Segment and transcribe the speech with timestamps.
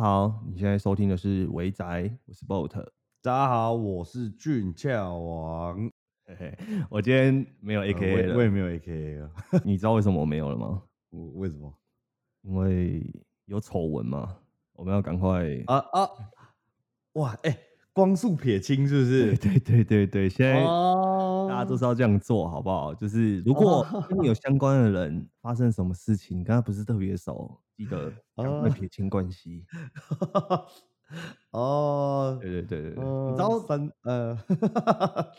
[0.00, 1.84] 好，你现在收听的是《维宅》，
[2.24, 2.70] 我是 Boat。
[3.20, 5.90] 大家好，我是俊俏王。
[6.24, 6.58] 嘿嘿，
[6.88, 9.30] 我今天没有 A K A 了，我也没有 A K A 了。
[9.62, 10.82] 你知道为什么我没有了吗？
[11.12, 11.70] 我为什么？
[12.40, 13.04] 因为
[13.44, 14.38] 有丑闻嘛，
[14.72, 16.08] 我们要赶快啊啊！
[17.12, 17.54] 哇，哎，
[17.92, 19.36] 光速撇清是不是？
[19.36, 20.62] 对对对对，现在
[21.50, 22.94] 大家都是要这样做，好不好？
[22.94, 29.64] 就是如果跟你有相关的人发生什么事情，你跟他不是特别熟，记得 赶快撇清关系。
[31.50, 34.38] 哦，对对对对，你知道三呃，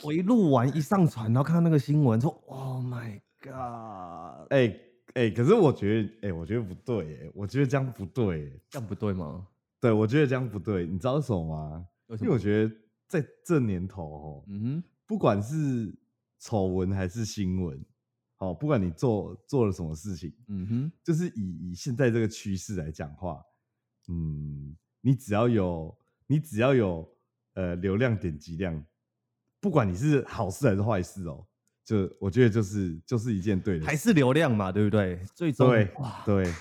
[0.03, 4.77] 我一录完一上传，然后看到那个新闻，说 “Oh my god”，哎
[5.13, 9.47] 哎，可是我觉得，哎，我觉得不对，哎，我觉得这样不对，这样不对吗？
[9.79, 11.85] 对，我觉得这样不对，你知道什么吗？
[12.19, 12.75] 因为我觉得
[13.07, 15.95] 在这年头，哦，嗯哼，不管是
[16.41, 17.81] 丑闻还是新闻，
[18.39, 23.41] 哦，不管你做做了什么事情，嗯哼，就是以以现在这个趋势来讲话，
[24.09, 24.75] 嗯。
[25.03, 27.11] 你只要有，你只要有，
[27.55, 28.85] 呃，流量点击量，
[29.59, 31.43] 不管你是好事还是坏事哦，
[31.83, 35.19] 就我觉得就是就是一件对的，还是流量嘛，对不对？
[35.33, 35.91] 最终对
[36.23, 36.53] 对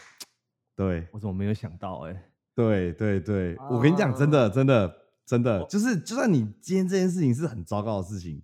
[0.75, 1.99] 对，我怎么没有想到？
[2.07, 4.91] 哎，对对对，我跟你讲，真的真的
[5.27, 8.43] 真的，就是就算你今天这件事情是很糟糕的事情，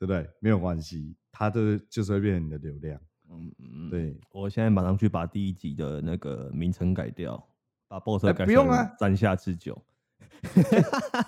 [0.00, 0.26] 对不对？
[0.40, 2.98] 没有关系，它的就是会变成你的流量。
[3.28, 7.46] 嗯嗯，对我现在马上去把第一集的那个名称改掉。
[7.86, 9.76] 把 boss 改不用啊，三下之久，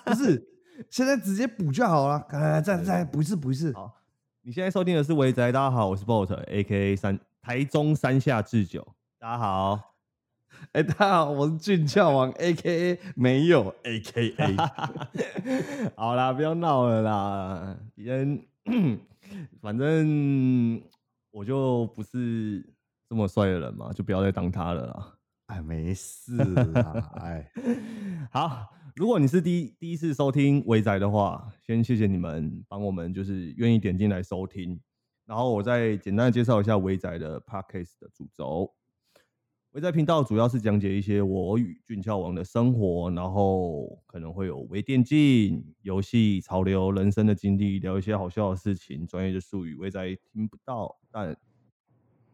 [0.05, 0.41] 不是，
[0.89, 2.25] 现在直接补就好了。
[2.29, 3.71] 哎，再再不是不是。
[3.73, 3.93] 好，
[4.41, 9.93] 你现在收听的是维宅，大家好，我是 boss，A K A 三台中三下智久，大家好。
[10.71, 14.55] 哎，大家好，我是俊俏王，A K A 没有 A K A。
[15.97, 18.41] 好啦，不要闹了啦，人
[19.61, 20.81] 反正
[21.31, 22.63] 我就不是
[23.07, 25.17] 这么帅的人嘛，就不要再当他了啦。
[25.47, 27.11] 哎，没事啦。
[27.15, 27.51] 哎，
[28.31, 34.79] 好，如果你是第第一次收听维仔的话，先谢谢你们帮我们，就是愿意点进来收听。
[35.25, 38.73] 然后我再简单的介绍一下维仔的 podcast 的主轴。
[39.73, 51.35] 维仔频道主要是讲解一些我与俊俏王的生活，然后可能会有微电竞、游戏、潮流、人生的经历，聊一些好笑的事情，专业的术语维仔听不到，但。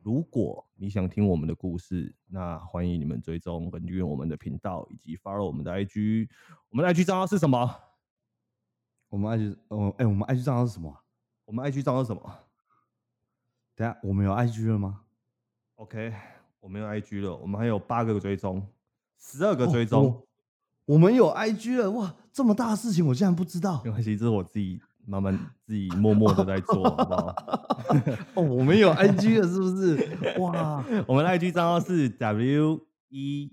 [0.01, 6.29] 如果你想听我们的故事，那欢迎你们追踪跟订阅我们的频道，以及 follow 我们的 IG。
[6.69, 7.69] 我们的 IG 账号是什么？
[9.09, 10.97] 我们 IG 哦，哎，我们 IG 账号是什么？
[11.45, 12.21] 我们 IG 账号是什么？
[13.75, 15.01] 等下，我们有 IG 了吗
[15.75, 16.13] ？OK，
[16.59, 18.65] 我们有 IG 了，我们还有八个追踪，
[19.19, 20.25] 十二个追踪，
[20.85, 23.81] 我们有 IG 了，哇，这么大的事情我竟然不知道。
[23.83, 24.81] 没关系，这是我自己。
[25.05, 27.33] 慢慢 自己默默的在做，好不好？
[28.35, 30.37] 哦，我们有 IG 了，是不是？
[30.37, 33.51] 哇， 我们的 IG 账号是 W E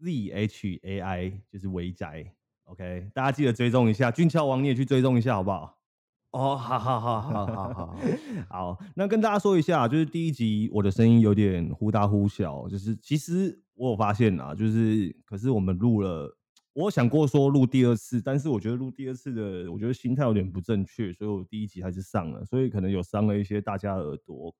[0.00, 2.32] Z H A I，就是维宅。
[2.64, 4.10] OK，大家记得追踪一下。
[4.10, 5.75] 俊俏王你也去追踪一下，好不好？
[6.36, 7.96] 哦，好好好好好好
[8.50, 8.78] 好。
[8.94, 16.36] 那跟大家说一下，就是第一集我的声音有点忽大忽小，就是其实我有发现啊，就是可是我们录了。
[16.74, 24.54] 我想过说录第二次，但是我觉得录第二次的，我觉得心态有点不正确，所以我第一集还是上了，所以可能有伤了一些大家耳朵，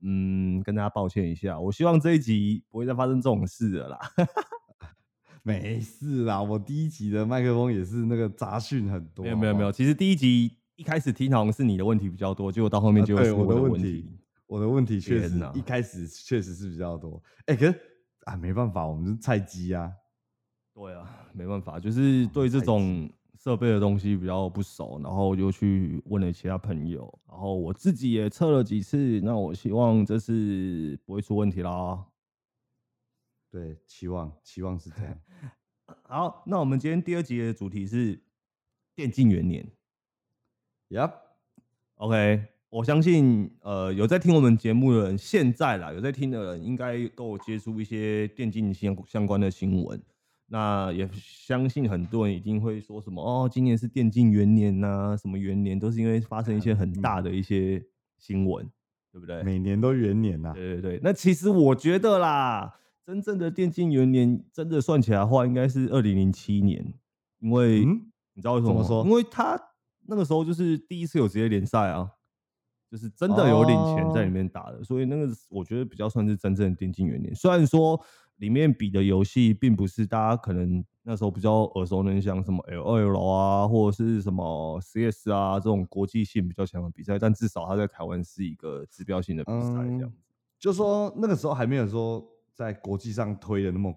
[0.00, 1.60] 嗯，跟大家抱歉一下。
[1.60, 3.98] 我希望这一集不会再发生这种事了啦。
[5.44, 9.22] 没事啦，我第一集的麦克风也是那个杂讯很多。
[9.22, 14.10] 没有没有没有，其实第一集一开始听好像是你的问题比较多，结果到后面就是我的问题。
[14.46, 17.22] 我的问题确实一开始确实是比较多。
[17.44, 17.80] 哎，可是
[18.24, 19.92] 啊，没办法，我们是菜鸡啊。
[20.72, 32.06] 对啊，没办法，就是对这种设备的东西比较不熟，然后就去问了其他朋友，然后我自己也测了几次，那我希望这次不会出问题啦。
[33.50, 35.18] 对，期望期望是这样。
[36.08, 38.18] 好，那我们今天第二集的主题是
[38.94, 39.70] 电竞元年。
[40.90, 50.02] Yep，OK，我相信呃有在听我们节目的人，现在啦有在听的人，应该都有接触一些电竞相相关的新闻。
[50.46, 57.80] 那也相信很多人一定会说什么哦，今年是电竞元年呐，什么元年都是因为发生一些很大的一些
[58.18, 58.68] 新闻，
[59.12, 59.44] 对不对？
[59.44, 60.52] 每年都元年呐。
[60.52, 66.84] 对对对，那其实我觉得啦，真正的电竞元年真的算起来的话，应该是二零零七年，
[67.38, 67.84] 因为
[68.34, 69.04] 你知道为什么说？
[69.04, 69.56] 因为他
[70.10, 72.10] 那个时候就是第一次有职业联赛啊，
[72.90, 77.34] 就是真的有领钱在里面打的，所以那个我觉得比较算是真正的电竞元年。
[77.34, 77.98] 虽然说。
[78.40, 90.16] 里面比的游戏并不是大家可能那时候比较耳熟能详，什么 L O L 啊，或者是什么 C S 啊这种国际性比较强的比赛，但至少它在台湾是一个指标性的比赛，这样子。
[90.58, 93.94] 就说那个时候还没有说在国际上推的那么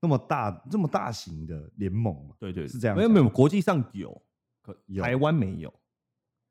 [0.00, 2.34] 那么大这么大型的联盟嘛？
[2.38, 2.96] 对对，是这样。
[2.96, 4.22] 没有没有，国际上有，
[4.62, 5.72] 可台湾没有。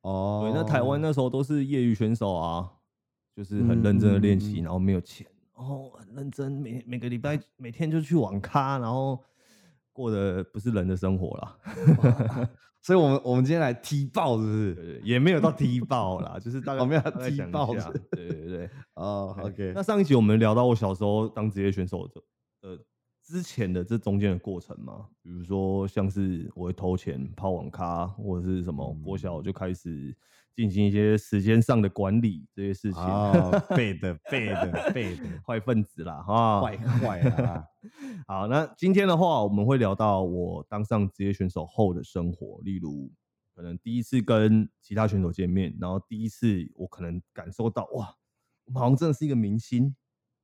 [0.01, 2.69] 哦，对，那台湾那时候都是业余选手啊，
[3.35, 9.23] 就是很认真的练习，然后没有钱，然后很认真，每每个礼拜每天就去网咖，然后
[9.93, 11.57] 过的不是人的生活啦。
[12.81, 14.73] 所以，我们我们今天来踢爆，是不是？
[14.73, 17.71] 对，也没有到踢爆啦， 就是大概我们要踢爆。
[18.09, 19.71] 对对对，哦，OK。
[19.75, 22.21] 那上一集我们聊到我小时候当职业选手的，
[22.61, 22.79] 呃。
[23.31, 30.13] 之前的这中间的过程嘛，比如说像是我会偷钱泡网咖，或者是什么国小就开始
[30.53, 33.01] 进行一些时间上的管理这些事情，
[33.73, 37.63] 背的 背的背的坏分子啦，哈，坏坏啊！
[38.27, 43.09] 好，那今天的话我们会聊到我当上职业选手后的生活，例如
[43.55, 48.13] 可能第一次跟其他选手见面，然后第一次我可能感受到哇，
[48.65, 49.95] 我们好像真的是一个明星。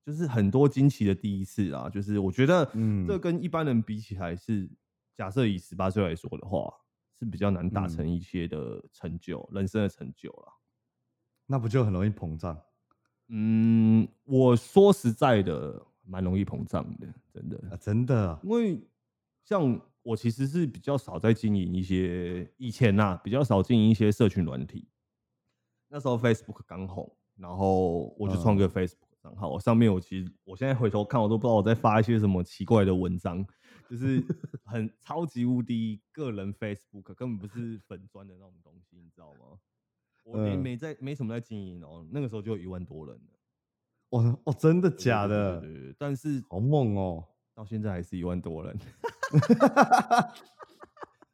[0.07, 4.69] 就是很多惊奇的第一次啊，就是我觉得，嗯，这跟一般人比起来是，
[5.13, 6.74] 假设以十八岁来说的话，
[7.19, 10.54] 是比较难达成一些的成就，人生的成就了。
[11.45, 12.57] 那不就很容易膨胀？
[13.27, 18.39] 嗯，我说实在的，蛮容易膨胀的，真的啊，真的。
[18.44, 18.80] 因为
[19.44, 24.88] 像我其实是比较少在经营一些以前呐，比较少经营一些社群软体。
[25.89, 29.06] 那时候 Facebook 刚红，然后我就创个 Facebook。
[29.35, 33.45] 好，上面我其实我现在回头看，我都不知道我在发一些什么奇怪的文章，
[33.89, 34.24] 就是
[34.65, 39.57] 很超级无敌个人 Facebook，根本不是粉砖的那种东西，你知道吗？
[40.24, 43.21] 我没没在没什么在经营哦，那个时候就有一万多人了。
[44.09, 45.59] 哦哦，真的假的？
[45.62, 48.77] 对对，但是好猛哦，到现在还是一万多人。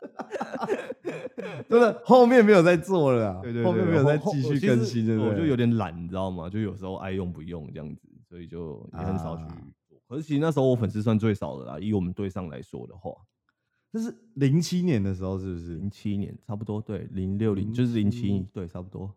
[1.69, 6.49] 真的，后面没有在做了，对对，后面没有再继续更新，对我就有点懒，你知道吗？
[6.49, 9.43] 就有时候爱用不用这样子，所以就也很少去
[9.87, 9.97] 做。
[10.07, 13.11] 可是其实那时候我粉丝算最少的啦，以我们队上来说的话，
[13.91, 15.75] 这是零七年的时候，是不是？
[15.75, 19.13] 零七年差不多，对，零六零就是零七，对，差不多。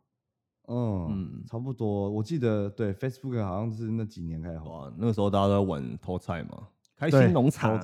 [0.69, 2.11] 嗯嗯，差不多。
[2.11, 6.67] 我记得对，Facebook 好像是那几年开始啊，那个时候大家都在玩偷菜嘛，
[6.97, 7.79] 开心农场。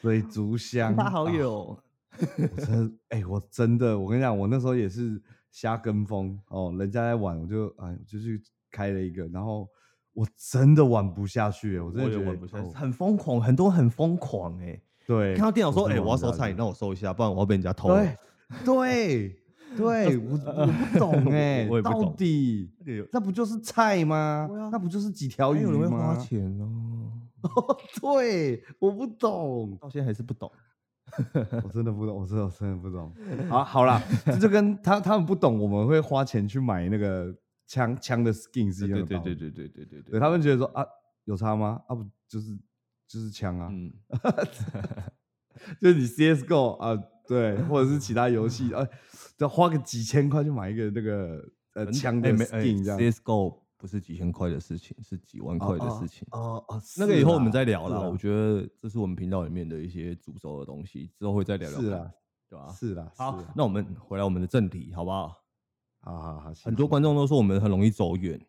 [0.00, 1.78] 水族箱，他好友，
[2.18, 5.20] 我真哎，我真的，我跟你讲，我那时候也是
[5.50, 9.68] 瞎跟风哦，人家在玩，我就哎，就去开了一个，然后
[10.12, 17.88] 我真的玩不下去，我真的觉得玩不下去，很疯狂，很多很疯狂哎，对，看到电脑说，哎，我要收菜，你让我收一下，不然我要被人家偷。
[17.88, 18.16] 对，
[18.64, 19.36] 对，
[19.76, 22.70] 对我我不懂 哎，到底
[23.12, 24.48] 那不就是菜吗？
[24.72, 25.72] 那不就是几条鱼吗？
[25.72, 26.95] 有人会花钱哦。
[28.00, 30.50] 对，我不懂，到现在还是不懂，
[31.64, 33.12] 我真的不懂，我真的真的不懂。
[33.48, 37.34] 好，好了，这就跟他他们不懂，我们会花钱去买那个
[37.66, 39.06] 枪枪的 skin 是一样的。
[39.06, 40.84] 对对对对对对对对，他们觉得说啊，
[41.24, 41.80] 有差吗？
[41.88, 42.56] 啊不，就是
[43.08, 43.92] 就是枪啊，嗯，
[45.80, 46.96] 就是你 CSGO 啊，
[47.26, 48.86] 对，或者是其他游戏啊，
[49.38, 51.44] 要花个几千块去买一个那个
[51.74, 52.98] 呃枪的 skin 这样。
[52.98, 53.65] CSGO。
[53.78, 56.26] 不是几千块的事情，是几万块的事情。
[56.30, 58.10] 哦哦，那个以后我们再聊了。
[58.10, 61.80] 我觉得这是我们频道里面的一些主轴的东西，之后会再聊聊。
[61.80, 62.10] 是啊，
[62.48, 62.72] 对吧？
[62.72, 63.12] 是的。
[63.16, 65.36] 好，那我们回来我们的正题，好不好？
[66.00, 66.52] 好好好。
[66.64, 68.40] 很多观众都说我们很容易走远。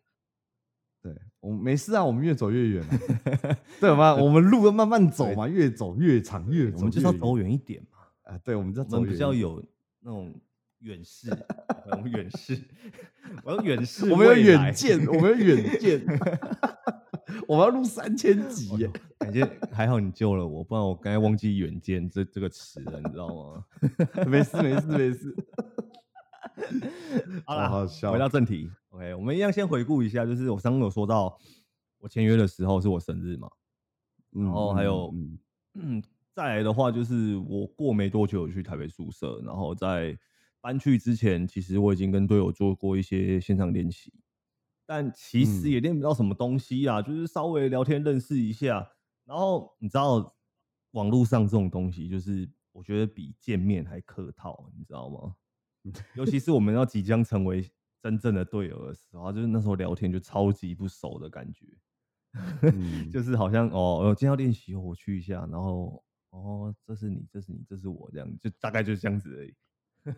[1.02, 2.84] 对，我们没事啊，我们越走越远。
[3.80, 4.14] 对吗？
[4.14, 7.98] 我们路要慢慢走嘛，越走越长，越我们就是要走远一点嘛。
[8.22, 9.62] 啊，对，我们我们比较有
[10.00, 10.34] 那种。
[10.80, 11.28] 远视，
[11.90, 12.56] 我们远视，
[13.42, 16.00] 我要远视，我们有远见，我们有远见，
[17.48, 18.70] 我们要录三千集，
[19.18, 23.64] 感觉还好你救了我，不然我刚才忘记远见这这个词了，你知道吗？
[24.28, 25.34] 没事没事没事，
[27.44, 28.12] 好了，好笑。
[28.12, 31.36] 回到正题，OK，我们一样先回顾一下，就是我刚刚有说到
[31.98, 33.50] 我签约的时候是我生日嘛，
[34.30, 35.12] 然后还有
[35.74, 36.00] 嗯，
[36.32, 40.16] 再来的话就是我过没多久去台北宿舍，然后在。
[40.60, 44.12] 搬去之前，其实我已经跟队友做过一些线上练习，
[44.86, 48.90] 但其实也练不到什么东西啊，就是稍微聊天认识一下。
[49.24, 50.34] 然后你知道，
[50.92, 55.34] 网络上这种东西，就是我觉得比见面还客套，你知道吗？
[56.14, 57.64] 尤其是我们要即将成为
[58.02, 61.66] 真正的队友的时候，就是那时候聊天就超级不熟的感觉，
[63.12, 69.54] 就是好像哦，今天要练习，我去一下，然后哦，这是你，这是你，这是我，这样就大概就是这样子而已。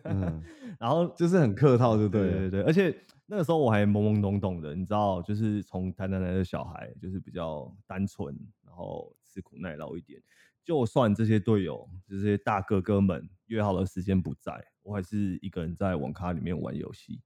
[0.03, 0.43] 嗯，
[0.79, 2.95] 然后就是很客套，就对对对，而且
[3.25, 8.33] 那个时候我还懵懵懂懂的，你知道，就是从台南来的小孩，就是比较单纯，
[8.65, 10.21] 然后吃苦耐劳一点。
[10.63, 17.19] 就算这些队友，这些大哥哥们约好的时间不在，我还是一个人在网咖里面玩游戏。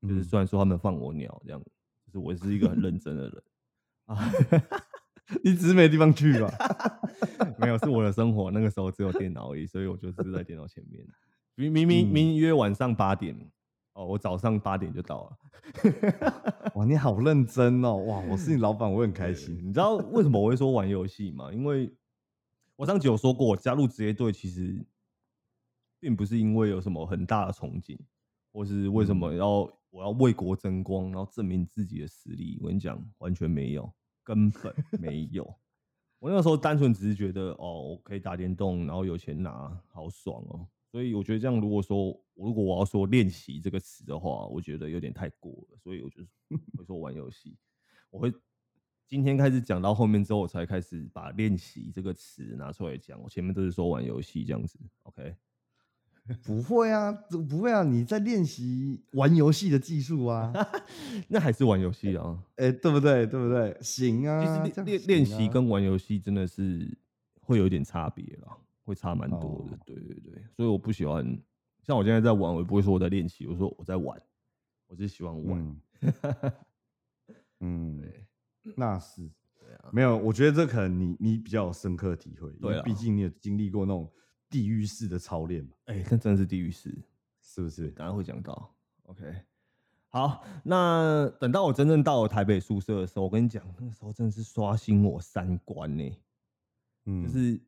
[0.00, 1.60] 就是虽然说他们放我鸟这样，
[2.06, 3.42] 就是我是一个很认真的人。
[4.06, 4.16] 啊，
[5.44, 6.50] 你只是没地方去吧？
[7.58, 11.04] 没有，是我的生活那个时候只有电脑而已，所以我就是在电脑前面。
[11.58, 13.36] 明明明明约晚上八点，
[13.94, 15.36] 哦，我早上八点就到了。
[16.76, 17.96] 哇，你好认真哦！
[17.96, 19.58] 哇，我是你老板，我很开心。
[19.66, 21.52] 你知道为什么我会说玩游戏吗？
[21.52, 21.92] 因为
[22.76, 24.86] 我上集有说过，我加入职业队其实
[25.98, 27.98] 并不是因为有什么很大的憧憬，
[28.52, 32.56] 或是为什么要我要为国争光，然后证明自己的实力。
[32.60, 35.42] 我跟你讲，完全没有，根本没有。
[36.20, 40.64] 我那个时候单纯只是觉得，哦，我可以打电动，然后有钱拿，好爽哦。
[40.90, 45.78] 所以我觉得这样，如果说如果我要说练习这个词的话，我觉得有点太过了。
[45.82, 46.22] 所以我就
[46.78, 47.56] 会说玩游戏。
[48.10, 48.32] 我会
[49.06, 53.20] 今天开始讲到后面之后，我才开始把练习这个词拿出来讲。
[53.22, 54.78] 我前面都是说玩游戏这样子。
[55.02, 55.34] OK？
[56.42, 57.10] 不会啊，
[57.48, 60.52] 不会啊，你在练习玩游戏的技术啊？
[61.28, 62.38] 那还是玩游戏啊？
[62.56, 63.26] 哎，对不对？
[63.26, 63.76] 对不对？
[63.82, 64.64] 行啊。
[64.66, 66.98] 其实练练习跟玩游戏真的是
[67.40, 68.58] 会有一点差别了。
[68.88, 71.38] 会差蛮多的，对对对，所以我不喜欢
[71.82, 74.18] 像我现在在玩，我也不会说我在练习，我说我在玩，
[74.86, 75.80] 我是喜欢玩。
[77.60, 78.26] 嗯， 对，
[78.74, 84.10] 那是，对啊，没有，我觉得这可能你你比较有深刻体会，对，毕竟你有经历过那种
[84.48, 85.72] 地狱式的操练嘛。
[85.84, 86.96] 哎，那真的是地狱式，
[87.42, 87.90] 是不是？
[87.90, 88.74] 当然会讲到。
[89.02, 89.42] OK，
[90.08, 96.10] 好，那等到我真正到了台北宿舍的时候，我跟你讲，那个时候真的是刷新我三观呢。
[97.04, 97.60] 嗯，就是。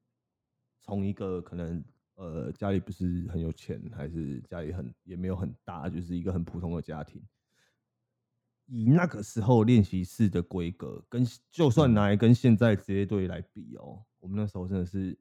[0.81, 1.85] 从一个可能
[2.15, 7.23] 呃家里不是很有钱，还是家里很也没有很大，就是一个很普通的家庭。
[8.67, 15.19] 以那个时候练习室的规格，跟就算拿来跟现在职业队来比哦，我们那时候真的是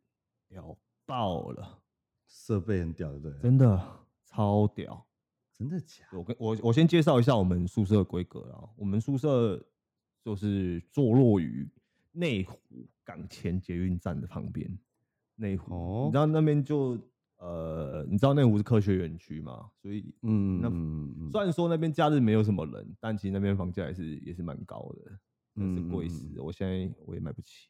[0.47, 1.81] 屌爆了，
[2.27, 3.39] 设备很屌，对不对？
[3.41, 3.81] 真的
[4.23, 5.03] 超屌，
[5.51, 6.19] 真的假的？
[6.19, 9.59] 我跟我我先介绍一下我们宿舍规格啊，我们宿舍
[10.23, 11.67] 就是坐落于
[12.11, 14.77] 内湖港前捷运站的旁边。
[15.39, 16.97] 内湖，你知道那边就
[17.37, 19.69] 呃，你知道内湖是科学园区嘛？
[19.81, 25.11] 所以嗯，那虽然说那边假日没有什么人，但其实那边房价也是也是蛮高的，
[25.55, 26.39] 嗯，是贵死。
[26.41, 27.69] 我现在我也买不起。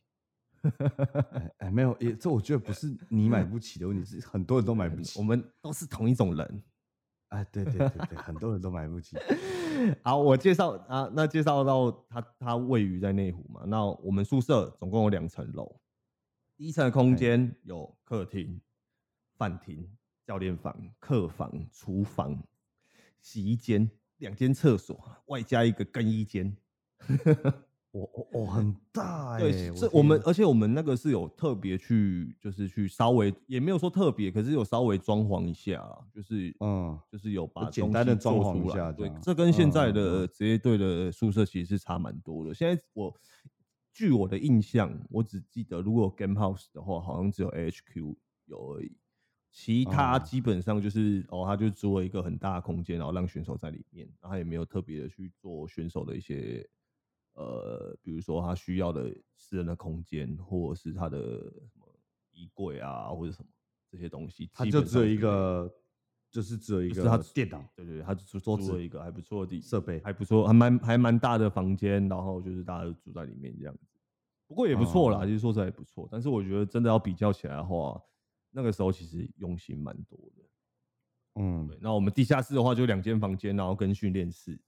[1.60, 5.20] 哎，没有，也这我觉得不是你买不起的问题，是很多人都买不起。
[5.20, 6.64] 我们都是同一种人。
[7.30, 9.16] 哎，对对对对，很多人都买不起。
[10.04, 13.62] 好，我介绍啊，那介绍到它它位于在内湖嘛？
[13.68, 15.80] 那我们宿舍总共有两层楼。
[16.60, 18.60] 第一层的空间有客厅、
[19.38, 19.89] 饭厅、
[20.25, 22.38] 教练房、客房、厨房、
[23.22, 26.54] 洗衣间、两间厕所，外加一个更衣间。
[27.92, 29.39] 哦哦哦，很大 哎！
[29.39, 35.82] 对，这我们而且我们那个是有特别去，就是去稍微也没有说特别，可是有稍微装潢一下，
[36.13, 38.92] 就是嗯，就是有把简单的装潢一下。
[38.92, 42.54] 对，这跟现在的职业队的宿舍其实是差蛮多的。
[42.54, 43.16] 现在我。
[44.00, 48.15] 据我的印象，我只记得如果 Game House 的话，好像只有 HQ
[48.46, 48.96] 有而已，
[49.51, 56.65] 其他基本上就是哦，他就租了一个很大的空间，然后让选手在里面，然后也没有特别的去做选手的一些
[57.34, 61.20] 呃，比如说他需要的私人的空间，或者是他的
[61.68, 61.86] 什么
[62.32, 63.50] 衣柜啊，或者什么
[63.91, 65.70] 这些东西，他就只有一个，
[66.32, 73.77] 就是只有一个他电脑，对对，他就租了一个还不错的设备，还不错，还蛮还蛮大的房间，然后就是大家都住在里面这样。
[74.50, 76.10] 不过也不错啦，其实说实在也不错。
[76.12, 78.01] 但是我觉得真的要比较起来的话，
[78.50, 80.44] 那个时候其实用心蛮多的。
[81.36, 81.77] 嗯，对。
[81.79, 84.60] 那我们地下室的话就两间房间，然后跟训练室，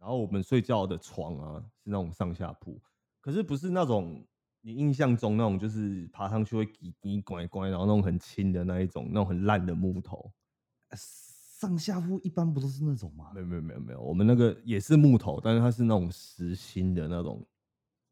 [0.00, 2.76] 然后我们睡觉的床啊是那种上下铺，
[3.20, 4.26] 可是不是那种
[4.62, 10.32] 你印象中那种就是爬上去会叽叽拐拐，然后那种很轻的那一种，那种很烂的木头。
[10.92, 13.30] 上下铺一般不都是那种吗？
[13.32, 17.46] 没有没有没有没有，我们那个也是木头，但是它是那种实心的那种。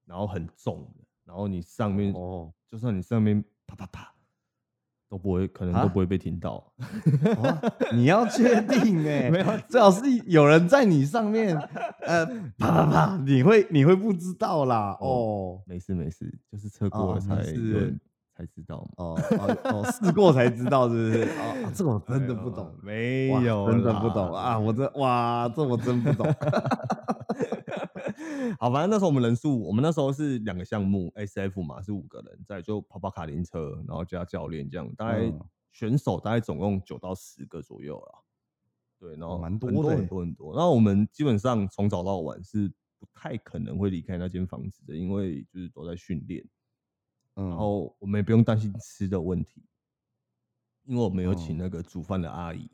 [0.06, 4.12] 然后很重的，然后你上面哦，就算你上面啪啪啪
[5.08, 6.72] 都不会，可能都不会被听到。
[7.92, 11.56] 你要确定哎， 没有，最好是有人在你上面，
[12.00, 12.26] 呃，
[12.58, 14.96] 啪啪啪，你会你会不知道啦。
[15.00, 17.36] 哦，没事没事，就是测过了才
[18.36, 18.86] 才知道。
[18.96, 21.22] 哦哦哦，试过才知道，是不是？
[21.38, 24.58] 哦，这我真的不懂，没有，真的不懂啊！
[24.58, 26.26] 我这哇，这我真不懂。
[28.58, 35.32] 好，反正那时候我们人数，我们那时候是两个项目，S F 嘛是五个人，在就跑跑卡丁车，然后加教练这样，大概
[35.72, 38.24] 选手大概总共九到十个左右了。
[38.98, 40.54] 对，然后蛮多的，很多很多。
[40.54, 42.66] 然后我们基本上从早到晚是
[42.98, 46.42] 不太可能会离开那间房子的，因为就是都在训练。
[47.34, 49.62] 然后我们也不用担心吃的问题，
[50.84, 52.70] 因为我们有请那个煮饭的阿姨。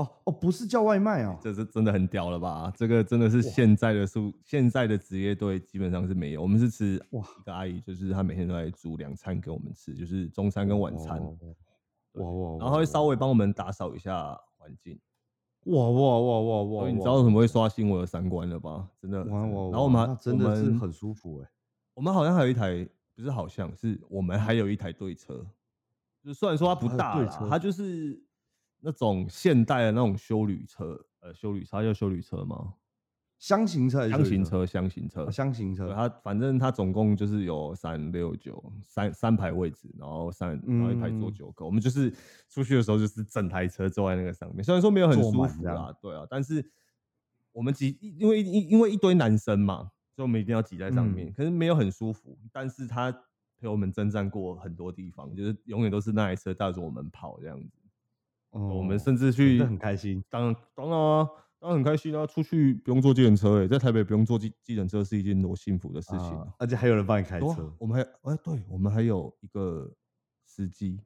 [0.00, 2.72] 哦哦，不是叫外卖啊，这是真的很屌了吧？
[2.76, 6.42] 这个真的是现在的数，现在的职业队基本上是没有。
[6.42, 11.20] 我们是吃哇，一个阿姨就是她每天都在煮两餐给我们吃，就是中餐跟晚餐。
[12.14, 14.98] 哇哇，然后会稍微帮我们打扫一下环境。
[15.64, 16.88] 哇哇哇哇哇！
[16.88, 18.88] 你知道为什么会刷新我的三观了吧？
[19.00, 19.22] 真的。
[19.24, 19.70] 哇哇！
[19.70, 21.50] 然后我们真的是很舒服哎。
[21.92, 25.46] 我们好像还有一台，不是好像是我们还有一台对车，
[26.24, 28.18] 就虽然说它不大啦，它就是
[28.80, 32.74] 那种现代的那种修旅车，呃，修旅车叫修旅车吗？
[33.38, 35.94] 箱型车，箱型车，箱型车，箱型车。
[35.94, 41.64] 它反正它总共就是有三六九三三排位置，然后三然后一排坐九个。
[41.64, 42.12] 我们就是
[42.50, 46.62] 出去的时候就是整台车坐在那个上面，虽然说没有很舒服啊，对啊，但是
[47.52, 51.32] 我们挤因为因因为一堆男生嘛，所以我们一定要挤在上面。
[51.32, 53.10] 可是没有很舒服，但是他
[53.58, 57.79] 陪我们征战过很多地方，就是永远都是那台车带着我们跑这样子。
[58.50, 61.28] 我们甚至去很开心，当然当然啊。
[61.62, 62.26] 当然很开心啊！
[62.26, 67.70] 出去不用坐计程车，哎，在台北不用坐计计程车是一件多幸福的事情，而且还有人帮你开车。
[67.78, 69.92] 我们还哎，对我们还有一个
[70.46, 70.98] 司机，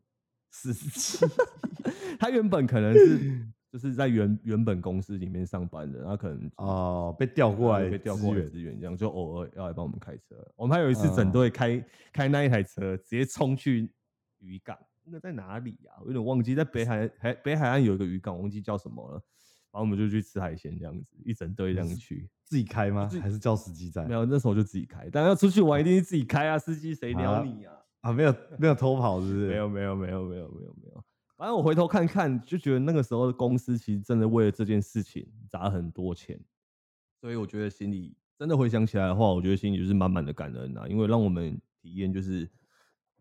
[0.52, 1.26] 司机，
[2.20, 10.36] 他原本可能是 就是在原原本公司里面上班的，他可能哦被调过来，被调过来支援，这样就偶尔要来帮我们开车。
[10.54, 13.92] 我们还有一次整队开开那一台车，直接冲去
[14.38, 15.92] 渔港，那在哪里呀？
[16.00, 19.22] 我有点忘记，在北海海北海岸有一个渔港，忘记叫什么了。
[19.72, 23.10] 然后我们就去吃海鲜，这样子一整队这样去，自己开吗？
[23.20, 24.04] 还是叫司机在？
[24.04, 25.08] 没有，那时候就自己开。
[25.10, 26.56] 但要出去玩，一定是自己开啊！
[26.56, 27.74] 司机谁鸟你啊？
[28.02, 29.48] 啊，没有，没有偷跑，是不是？
[29.48, 31.04] 没有，没有，没有，没有，没有，没有。
[31.36, 36.40] 反正我回头看看，就觉得那个时候的公司其实真的为了这件事情砸很多钱，
[37.20, 42.48] 所以我觉得心里真的回想起来的话，我觉得心里就是满满的感恩啊，因为让我们体验就是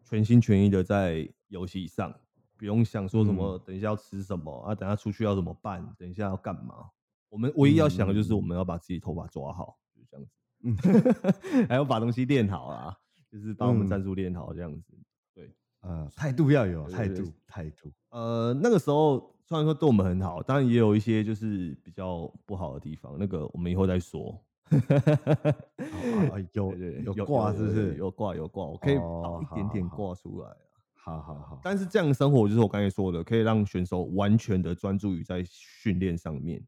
[0.03, 2.13] 全心全意的在游戏上。
[2.55, 4.73] 不用想说什么，等一下要吃什么啊？
[4.75, 5.85] 等下出去要怎么办？
[5.97, 6.89] 等一下要干嘛？
[7.27, 10.31] 我们唯一要想的就是我们要把自己头发抓好，就这样子。
[10.63, 10.77] 嗯，
[11.67, 12.95] 还要把东西练好啊，
[13.29, 14.93] 就是把我们战术练好这样子。
[15.33, 17.91] 对，呃，态度要有态度，态度。
[18.11, 23.17] 呃，那个时候虽然说对我们很好，当然也有一些就是比较不好的地方。
[23.19, 24.39] 那个我们以后再说。
[26.53, 26.73] 有
[27.13, 27.95] 有挂是不是？
[27.95, 30.55] 有挂有挂，我可以把一点点挂出来。
[31.03, 36.65] 好好好，但是这样的生活就是我刚才说的，可以让选手完全的专注于在训练上面。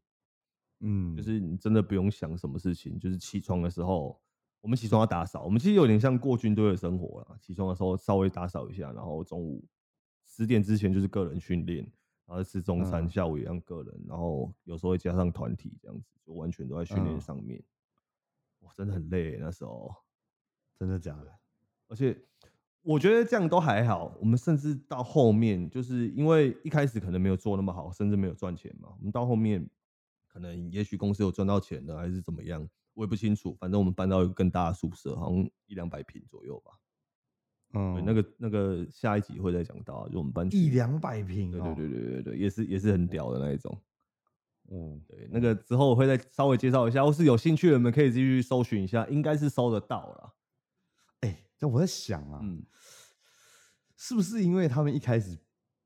[0.80, 4.20] 嗯，就是你真的不用想什么事情，就是起床的时候，
[4.60, 7.38] 我们起床要打扫，我们其实有点像过军队的生活了。
[7.40, 9.64] 起床的时候稍微打扫一下，然后中午
[10.26, 11.82] 十点之前就是个人训练，
[12.26, 17.64] 然后吃中餐，下午一样个人，然后有时候会加上团体这样子，就完全都在训练上面。
[18.60, 19.94] 哇，真的很累那时候，
[20.78, 21.32] 真的假的？
[21.88, 22.22] 而且。
[22.86, 24.16] 我觉得这样都还好。
[24.20, 28.88] 我们甚至到后面，就是因为一开始可能没有做那么好，甚至没有赚钱嘛。
[28.96, 29.68] 我们到后面，
[30.28, 33.56] 可能也许公司有赚到钱的，还是怎么样，我也不清楚。
[33.58, 36.70] 反正我们搬到一个更大的宿舍，好像一两百平左右吧。
[37.74, 43.76] 嗯，那个那个下一集会再讲到，就我们搬一两百平，对对对对对对，也是也是很屌的那一种。
[44.70, 50.34] 嗯，对，那个之后我会再稍微介绍一下，或是有兴趣的人们可以继续搜寻一下，应该是搜得到了。
[51.22, 52.38] 哎，那我在想啊。
[52.44, 52.64] 嗯。
[53.96, 55.38] 是不是因为他们一开始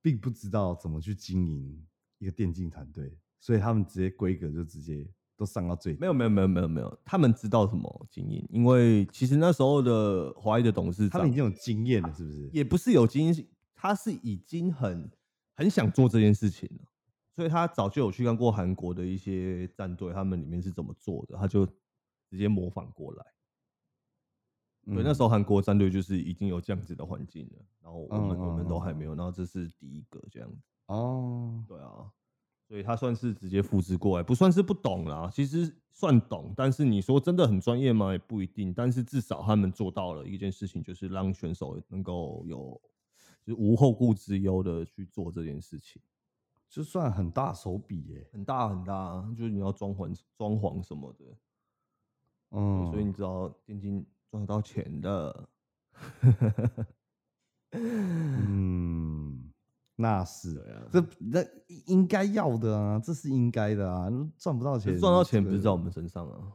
[0.02, 1.86] 并不知道怎么去经营
[2.18, 5.94] 一个电竞团队，所以他们直接规格就直接都上到最？
[5.96, 8.46] 没有没有没有没有没有，他们知道什么经营？
[8.50, 12.50] 因为其实那时候的华谊的董事长，他们已经有经验了，是不是？
[12.52, 15.10] 也不是有经验，他是已经很
[15.54, 16.84] 很想做这件事情了，
[17.36, 23.24] 所以他早就有去看过韩国的一些战队，他们里面是怎么做的，他就直接模仿过来。
[24.86, 30.56] 对，那时候韩国战队就是已经有这样子的环境了，然后我们我们都还没有，然后这是第一个这样子。
[30.86, 32.10] 哦，对啊，
[32.66, 38.10] 所以他算是直接复制过来，不算是不懂啦，其实算懂，但是你说真的很专业吗？
[38.10, 42.80] 也不一定，但是至少他们做到了一件事情，就是让选手能够有
[43.44, 46.02] 就是无后顾之忧的去做这件事情，
[46.68, 51.24] 就算很大手笔耶，很大很大，就是你要装潢装潢什么的，
[52.52, 54.04] 嗯，所以你知道电竞。
[54.30, 55.48] 赚得到钱的，
[57.72, 59.50] 嗯，
[59.96, 60.54] 那是
[60.92, 61.44] 这那
[61.86, 66.52] 应该要的啊，这是应该的啊，赚不到钱，赚到钱不是在我们身上啊。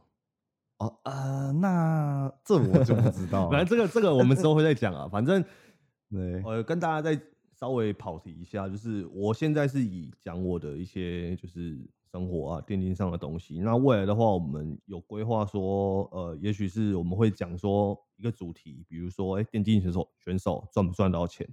[0.78, 3.48] 哦啊，那这我就不知道。
[3.52, 5.06] 反正这个这个我们之后会再讲啊。
[5.06, 5.44] 反正，
[6.10, 7.20] 对，我跟大家再
[7.52, 11.78] 稍微跑题一下，就是我现在是以讲我的一些就是。
[12.10, 13.58] 生活啊，电竞上的东西。
[13.60, 21.48] 那未来的话，我们有规划说，呃，也许是我们会讲说一个主题，比如说，哎，电竞选手选手赚不赚到钱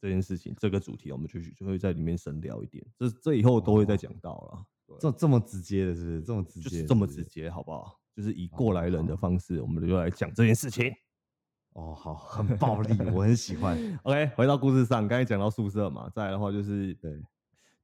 [0.00, 2.84] 这件事情，这个主题，我们就就会在里面深聊一点。
[2.98, 4.98] 这这以后都会再讲到了。
[5.00, 6.22] 这这么直接的，是不是？
[6.22, 7.98] 这么直接，这么直接，好不好？
[8.14, 10.92] 就是以过来人的方式，我们就来讲这件事情。
[11.74, 13.76] 哦，好，很暴力，我很喜欢。
[14.04, 17.20] OK，回到故事上，刚才讲到宿舍嘛，再来的话就是对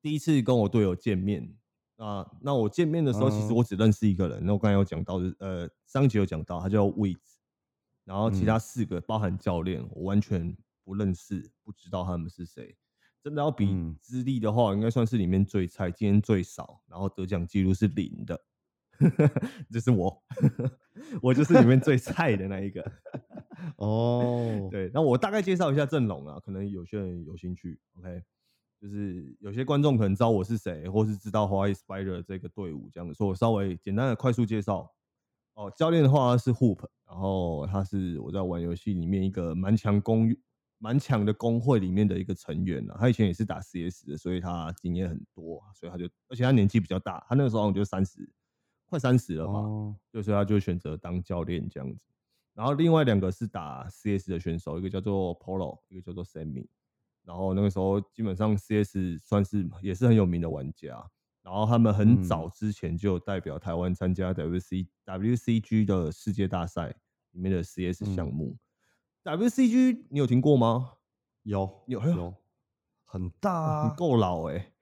[0.00, 1.52] 第一次跟我队友见面
[2.00, 2.28] 啊。
[2.40, 4.44] 那我见面的时候，其实我只认识一个人。
[4.44, 7.38] 那我刚才有讲到，呃，上集有讲到，他叫 w 子，
[8.04, 12.76] 然后其他四个，包含教练，我完全不认识，不知道他们是谁。
[13.22, 18.40] 真的要比资历的话，应该算是里面最菜，今天最少，然后得奖记录是零的。
[19.70, 20.22] 这是我，
[21.22, 22.92] 我就是里面最菜的那一个。
[23.76, 27.78] 哦，对，那我大概介绍一下阵容啊，可能有些人有兴趣。
[27.98, 28.22] OK，
[28.80, 34.90] 就是有些观众可能知道我是谁，或是知道 Hawaii Spider 这个队伍这样子，所以我稍微简单的快速介绍。
[35.54, 40.34] 哦，教练的话是 Hoop，然后他是我在玩游戏里面一个蛮强公、
[40.78, 42.96] 蛮强的工会里面的一个成员了。
[42.98, 48.28] 他以前也是打 CS 的，所以他经验很多，所以他就，而且他年纪比较大，他那个时候我就三十。
[48.86, 49.62] 快三十了吧，
[50.12, 52.00] 就所以他就选择当教练这样子。
[52.54, 56.66] 然后另外两个是打 CS 的选手，一个叫做 Polo，一个叫做 Sammy。
[57.24, 61.04] 然后那个时候基本上 CS 算是也是很有名的玩家。
[61.42, 66.94] 然后他们很早之前就代表台湾参加 WC WCG 的世界大赛
[67.32, 68.56] 里面的 CS 项目。
[69.24, 70.92] WCG 你有听过吗？
[71.42, 72.34] 有有有，
[73.06, 74.72] 很大，够老哎。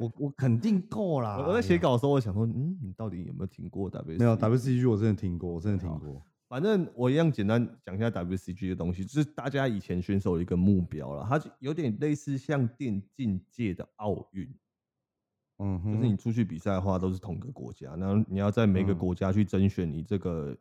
[0.00, 1.44] 我我肯定够啦！
[1.46, 4.18] 我在写稿的时候，我想说，嗯，你到底有没有听过 W？
[4.18, 6.22] 没有 WCG，我真的听过，我真的听过。
[6.52, 11.26] 反正我一样简单讲一下 WCG 的东西，就是大家以前选手的一个目标了。
[11.26, 14.46] 它有点类似像电竞界的奥运，
[15.60, 20.54] 嗯，就是你出去比赛的话，都是同个国家，然后你要在每个国家去甄选你这个，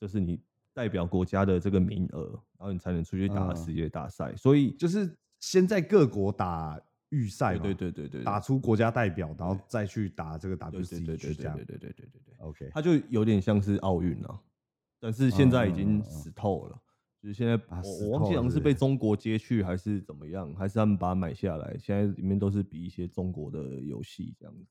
[0.00, 0.40] 就是你
[0.72, 4.34] 代表国家的这个名额，然后你才能出去打世界大赛。
[4.34, 6.80] 所以就是先在各国打。
[7.10, 14.40] 预赛对对对对，打出国家代表，然后再去打这个 WCG 对对对对对对对对对 OK，它就有点像是奥运了，
[15.00, 16.78] 但是现在已经死透了，
[17.22, 24.64] 就是现在我我忘记好像是被中国接去还是怎么样，还是他们把它买下来，现在里面都是比一些中国的游戏这样子。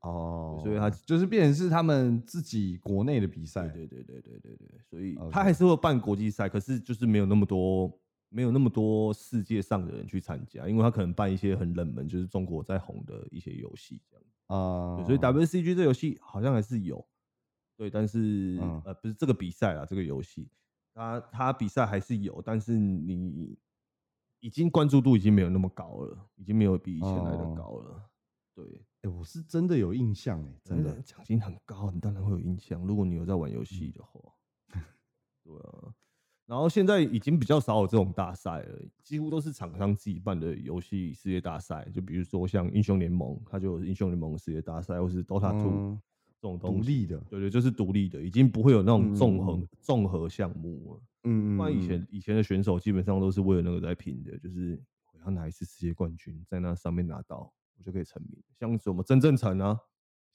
[0.00, 7.92] 哦，所以它就是变成是他们自己国内的比赛，对对对对对对，所以他还是会办国际赛，可是就是没有那么多。
[8.30, 15.04] 没有那么多世界上的人去参加，因为他可能办一些很冷门，就是中国在红的一些游戏这样啊。
[15.04, 17.06] 所以 WCG 这游戏好像还是有，
[17.76, 20.48] 对，但是呃不是这个比赛啊，这个游戏，
[20.94, 23.56] 它它比赛还是有，但是你
[24.40, 28.10] 已经关注度已经没有那么高了，已经没有比以前来的高了。
[28.54, 28.64] 对，
[29.02, 32.80] 哎，我是真的有印象哎，真的 奖金很高，你当然会有印象。
[32.86, 34.32] 如果你有在玩游戏的话，
[35.42, 35.94] 对啊。
[36.46, 41.88] 然后现在已经比较少有这种大赛了，几乎都是厂商自己办的游戏世界大赛。
[41.92, 45.98] 就比如说像英雄联盟，它就有英雄联盟世界大赛，或是 Dota Two
[46.44, 46.78] 这种东西。
[46.80, 51.02] 独立的，对对，就是独立的，已经不会有那种综合综合项目了。
[51.24, 51.56] 嗯嗯。
[51.56, 54.78] 不然以前以前的选手基本上都是为了那个在拼的，就是
[55.14, 58.38] 我要拿一次世界冠军，在那上面拿到，我就可以成名。
[58.60, 59.80] 像什么曾正成啊，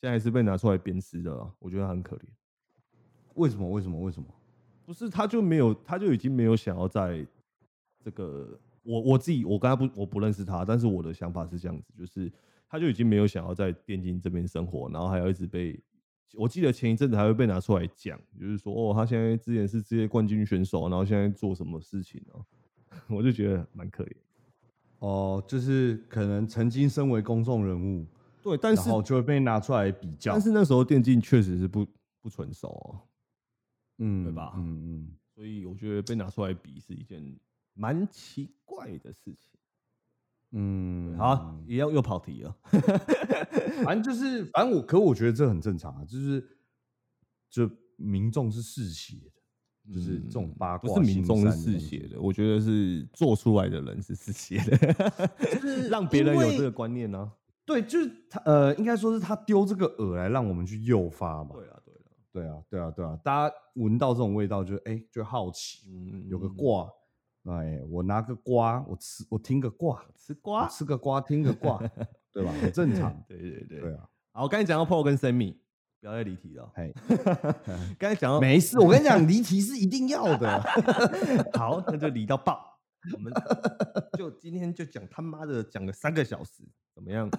[0.01, 2.23] 现在是被拿出来鞭尸的，我觉得很可怜。
[3.35, 3.69] 为什么？
[3.69, 3.99] 为什么？
[4.01, 4.27] 为什么？
[4.85, 7.23] 不是，他就没有，他就已经没有想要在
[8.03, 12.31] 这个我我自己，我刚才不我不认识他，但是我的想法是这样子，就是
[12.67, 15.79] 他就已经没有想要在电竞这边生活，然后还要一直被，
[16.35, 22.45] 我记得前一阵子还会被拿出来讲，就是说哦，他现在之前是职业冠军选手，然后现在做什么事情呢？
[23.09, 24.11] 我就觉得蛮可怜。
[24.99, 28.05] 哦，就是可能曾经身为公众人物，
[28.41, 31.87] 对，但是就会被拿出来比较，但是那时候电竞确实是不
[32.21, 32.99] 不成熟哦。
[33.99, 34.53] 嗯，对吧？
[34.55, 37.23] 嗯嗯，所以我觉得被拿出来比是一件
[37.73, 39.58] 蛮奇怪的事情。
[40.51, 42.55] 嗯，好，也要又跑题了。
[43.83, 46.43] 反正就是，反正我，可我觉得这很正常啊，就是，
[47.49, 54.77] 就民众是嗜血的，就是这种八卦，不是民众是嗜血的，我觉得是做出来的人是嗜血的，
[55.37, 57.31] 就是 让别人有这个观念呢。
[57.65, 61.51] 对，就是他，呃，应该说是他丢这个饵来让我们去诱发嘛。
[61.53, 61.75] 对啊。
[62.31, 66.87] 对啊，对啊，对啊，大家闻到这种味道就哎，就好奇，嗯有个卦，
[67.51, 71.77] 哎，我拿个瓜，我吃，我听个卦，吃瓜，吃个瓜，听个卦，
[72.31, 72.51] 对吧？
[72.61, 73.15] 很正常。
[73.27, 74.09] 对对对，对啊。
[74.31, 75.55] 好，我刚才讲到 Paul 跟 Sammy，
[75.99, 76.71] 不要再离题了。
[76.75, 76.93] 嘿，
[77.97, 80.61] 刚才讲到没事，我跟你讲，离题是一定要的。
[81.53, 82.79] 好，那就离到爆。
[83.13, 83.31] 我们
[84.17, 87.29] 就今天就讲他妈的讲了三个小时，怎么样？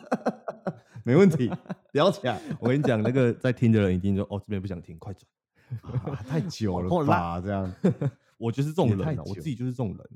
[1.05, 1.51] 没问题，
[1.93, 2.41] 聊起来。
[2.59, 5.27] 我跟你讲，那个在听的人一定说：“哦，这边不想听，快转。”
[6.27, 7.41] 太久了吧？
[7.41, 7.73] 这样，
[8.41, 10.11] 我就是这种人，我自己就是这种人。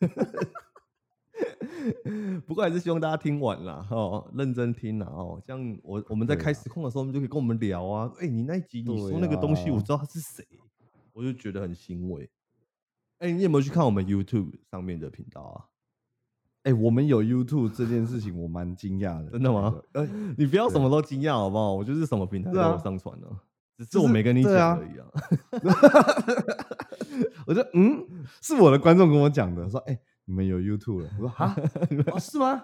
[2.46, 8.12] 不过还是希望大家听完了哦，认真听了哦，这样我我们在开实况的时候，我们就可以跟我们聊啊。
[8.20, 10.46] 哎，你那一集你说那个东西，我知道他是谁，
[11.12, 12.30] 我就觉得很欣慰。
[13.18, 15.64] 哎，你有没有去看我们 YouTube 上面的频道啊？
[16.62, 19.30] 哎，我们有 YouTube 这件事情，我蛮惊讶的。
[19.32, 19.74] 真的吗？
[19.94, 21.74] 呃，你不要什么都惊讶好不好？
[21.74, 23.28] 我就是什么平台都有上传的，
[23.78, 25.06] 只是我没跟你讲而已啊。
[27.48, 28.06] 我就，嗯，
[28.40, 29.98] 是我的观众跟我讲的，说，哎。
[30.30, 31.10] 你们有 YouTube 了？
[31.18, 31.56] 我说啊，
[32.20, 32.62] 是吗？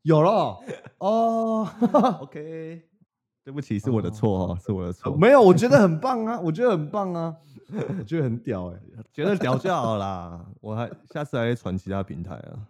[0.00, 0.58] 有了
[0.96, 1.68] 哦。
[2.22, 2.82] OK，
[3.44, 5.14] 对不起，是我的错哦，是我的错。
[5.14, 7.36] 没有，我觉得很棒啊，我觉得很棒啊，
[7.98, 8.80] 我觉得很屌哎，
[9.12, 10.42] 觉得屌就好啦。
[10.62, 12.66] 我还下次还传其他平台啊。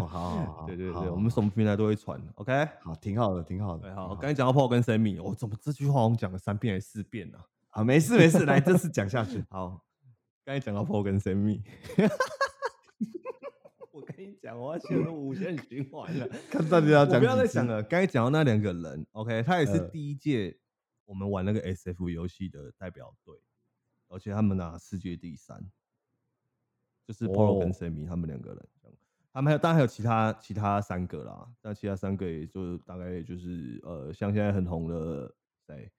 [0.00, 2.20] 好好好，对对对，我们什么平台都会传。
[2.34, 3.94] OK，好，挺好的，挺好的。
[3.94, 7.38] 好，刚才讲到 Paul 跟 Sammy，我怎么这句话我讲了三遍还是四遍呢？
[7.70, 9.44] 啊，没事没事，来这次讲下去。
[9.50, 9.80] 好，
[10.48, 11.60] 刚才讲到 Paul 跟 Sammy。
[14.16, 16.26] 跟你讲，我要陷入无限循环了。
[16.50, 17.82] 看到底要讲，不要再讲了。
[17.82, 20.58] 刚才讲到那两个人，OK，他也是第一届
[21.04, 23.38] 我们玩那个 SF 游戏的代表队，
[24.08, 25.70] 而且他们拿世界第三，
[27.06, 28.66] 就是 Polo 跟 Sammy 他们两个人。
[29.34, 35.30] 他们还有，当然还有其他其他三个啦，但其他三个也就大概就是呃，像现在很红的
[35.66, 35.92] 谁，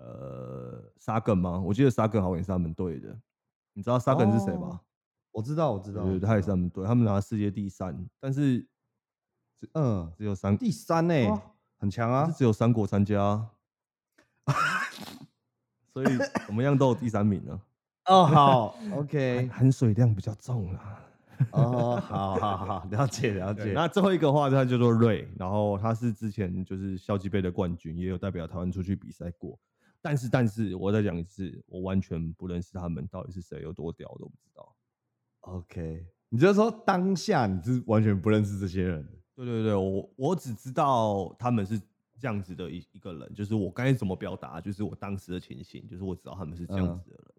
[0.00, 1.60] 呃，沙根吗？
[1.60, 3.14] 我记得沙根好像也是他们队的。
[3.74, 4.80] 你知道沙根是谁吗？
[5.30, 8.66] 我知道，我知道，对，他也是他们队，他们拿世界第三，但是，
[9.74, 11.14] 嗯，只有三第三呢，
[11.78, 13.46] 很强啊，只有三国参加，
[15.92, 16.06] 所以
[16.46, 17.60] 怎么样都有第三名呢。
[18.10, 21.00] 哦，好，OK， 含水量比较重啊。
[21.52, 23.72] 哦，好好好，了解 了解。
[23.72, 29.56] 那最后一个话，他叫做瑞，然后他是之前就是校际杯的冠军，也有代表台湾出去比赛过。
[30.02, 34.76] 但是，但是我再讲一次，我完全不认识他们，到底是谁，有多屌都不知道。
[35.40, 39.06] OK，你就说当下你是完全不认识这些人？
[39.34, 41.78] 对对对，我我只知道他们是
[42.18, 47.34] 这样子的一一个人，就是我刚才怎么表达，就是我当时的情形，就是我知道他们是这样子的人，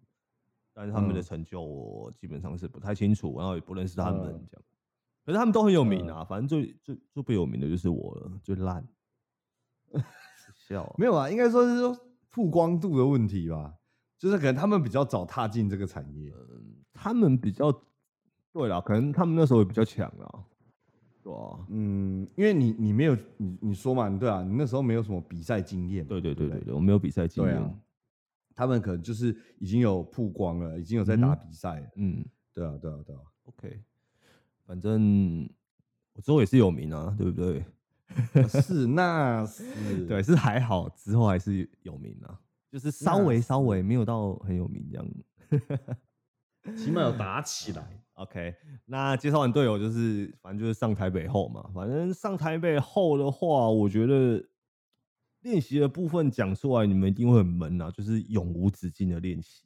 [0.72, 4.20] 但是他们的成就我基本上是不太清楚，然后也不认识他们
[4.50, 4.64] 这样。
[5.24, 8.86] 可是他们都很有名啊，反正最最最不有名的就是我了，最烂。
[10.54, 11.96] 笑，没有啊，应该说是说
[12.32, 13.74] 曝光度的问题吧，
[14.18, 17.72] 就是可能他们比较早踏进这个产业，嗯，他们比较。
[18.54, 20.44] 对啦，可能他们那时候也比较强啊，
[21.22, 27.80] 对啊，嗯，因为你你没有你你说嘛，对啊，你那时候没有什么比赛经验，对对对对对，我没有比赛经验，
[28.54, 33.80] 他们可能就是已经有曝光了，已经有在打比赛，嗯，对啊对啊对啊，OK，
[34.66, 35.48] 反正
[36.12, 37.64] 我之后也是有名啊，对不对？
[38.48, 42.38] 是那是，对，是还好，之后还是有名啊，
[42.70, 45.06] 就是稍微稍微没有到很有名这样。
[46.76, 48.54] 起码有打起来，OK。
[48.86, 51.70] 那介绍完队友，就是反正就是上台北后嘛。
[51.74, 54.48] 反正上台北后的话，我觉得
[55.40, 59.64] 练习的部分讲出来，你们一定会很闷啊，就是永无止境的练习。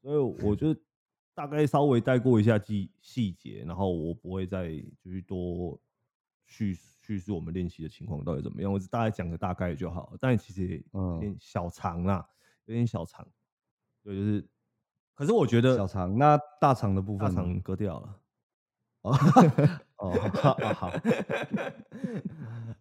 [0.00, 0.74] 所以我就
[1.34, 5.78] 大概稍微带过一下细细节，然后我不会再就是多
[6.46, 6.74] 叙
[7.06, 10.14] 叙述我们练习的情况到底怎么样，我只大概讲个大概就好。
[10.18, 12.26] 但其实有点小长啦，
[12.64, 13.26] 有点小长，
[14.02, 14.48] 对，就是。
[15.14, 18.20] 可是我觉得小肠那大肠的部分，大肠割掉了。
[19.00, 19.16] 哦
[19.96, 20.90] 哦好好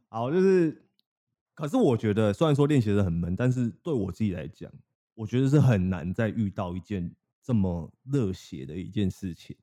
[0.09, 0.85] 好，就是，
[1.53, 4.69] 可是我觉得虽然说练习的很闷，但是对我自己来讲，
[5.13, 9.55] 我觉得是很难再遇到一件这么热血的一件事情。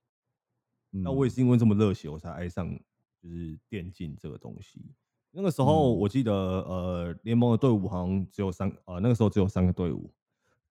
[0.88, 2.74] 那我也是因为这么热血，我才爱上
[3.22, 4.84] 就是电竞这个东西。
[5.30, 10.12] 那个时候我记得，呃，联盟的队伍好像只有三，呃，那个时候只有三个队伍，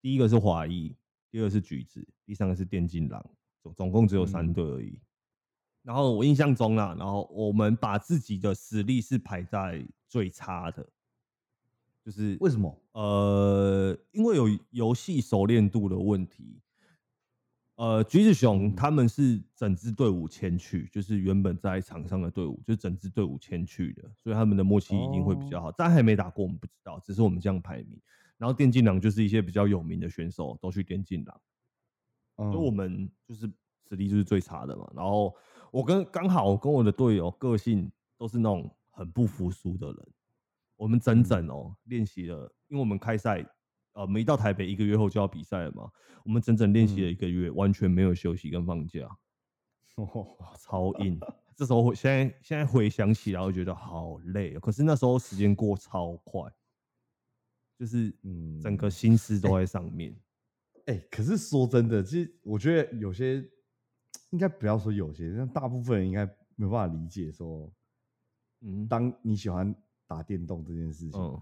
[0.02, 0.96] 第一个是华裔。
[1.32, 3.26] 第二个是橘子，第三个是电竞狼，
[3.64, 5.00] 总总共只有三队而已。
[5.82, 10.86] 然后我印象中啦，然后我们把自己的实力是排在最差的，
[12.04, 12.78] 就是为什么？
[12.92, 16.60] 呃，因为有游戏熟练度的问题。
[17.82, 25.72] 呃，橘子熊他们是整支队伍迁去，就是原本在场上的队伍，就是整支队伍迁去的，所以他们的默契一定会比较好。
[25.72, 28.00] 但还没打过，我们不知道，只是我们这样排名。
[28.38, 31.42] 然后电竞狼就是一些比较有名的选手都去电竞狼，
[32.52, 33.52] 所以我们就是
[33.90, 34.88] 实力就是最差的嘛。
[34.96, 35.36] 然后
[35.72, 40.08] 我跟刚好跟我的队友个性都是那种很不服输的人，
[40.76, 43.44] 我们整整哦练习了，因为我们开赛
[43.94, 45.92] 呃没到台北一个月后就要比赛了嘛，
[46.24, 49.08] 我们整整练习了一个月，完全没有休息跟放假，
[49.98, 51.20] 哦超硬。
[51.56, 56.52] 这时候现在现在回想起来，我觉得好累，可是那时候时间过超快。
[57.78, 60.16] 就是嗯，整个心思都在上面。
[60.86, 63.44] 哎，可是说真的，其实我觉得有些
[64.30, 66.24] 应该不要说有些，但大部分人应该
[66.56, 67.72] 没办法理解说，
[68.60, 69.76] 嗯，当你喜欢
[70.06, 71.42] 打电动这件事情，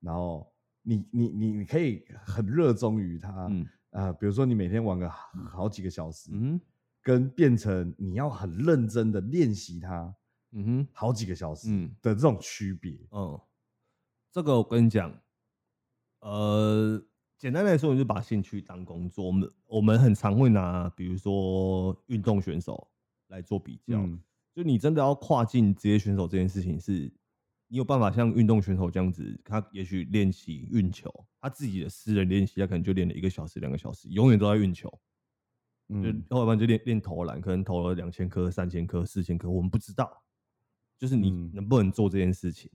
[0.00, 0.52] 然后
[0.88, 3.50] 你你你你可以很热衷于它，
[3.90, 6.60] 呃，比如说你每天玩个好几个小时，嗯，
[7.02, 10.14] 跟变成你要很认真的练习它，
[10.52, 11.68] 嗯哼，好几个小时
[12.00, 13.38] 的这种区别，嗯，
[14.32, 15.12] 这个我跟你讲，
[16.20, 17.04] 呃。
[17.40, 19.24] 简单来说，你就把兴趣当工作。
[19.24, 22.90] 我们我们很常会拿，比如说运动选手
[23.28, 24.04] 来做比较。
[24.52, 27.08] 就你真的要跨境职业选手这件事情，是
[27.68, 34.92] 你有办法像运动选手这样子，他也许练习运球，他自己的私人练习，他可能就练了一个小时、两个小时，永远都在运球。
[35.90, 40.22] 嗯，后半就练练投篮，可能投了两千颗、三千颗、四千颗，我们不知道。
[40.98, 42.70] 就是你能不能做这件事情，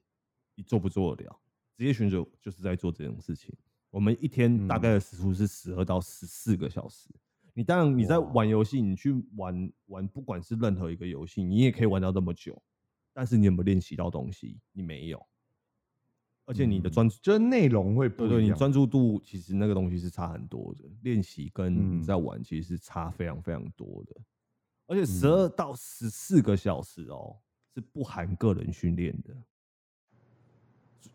[0.56, 1.40] 你做不做得了？
[1.76, 3.54] 职业选手就是在做这种事情。
[3.90, 7.10] 我们一天大概的时速是十二到十四个小时。
[7.54, 12.60] 你当然你在玩游戏，你去玩玩，不管是任何一个游戏，你也可以玩到这么久。
[13.14, 14.58] 但是你有没有练习到东西？
[14.72, 15.26] 你没有。
[16.46, 20.84] 而且你的专注，就是内容会不对，你专注度其实那个东西是差很多的。
[21.02, 24.16] 练习跟你在玩其实是差非常非常多的。
[24.88, 27.38] 而且十二到十四个小时哦，
[27.74, 29.34] 是不含个人训练的。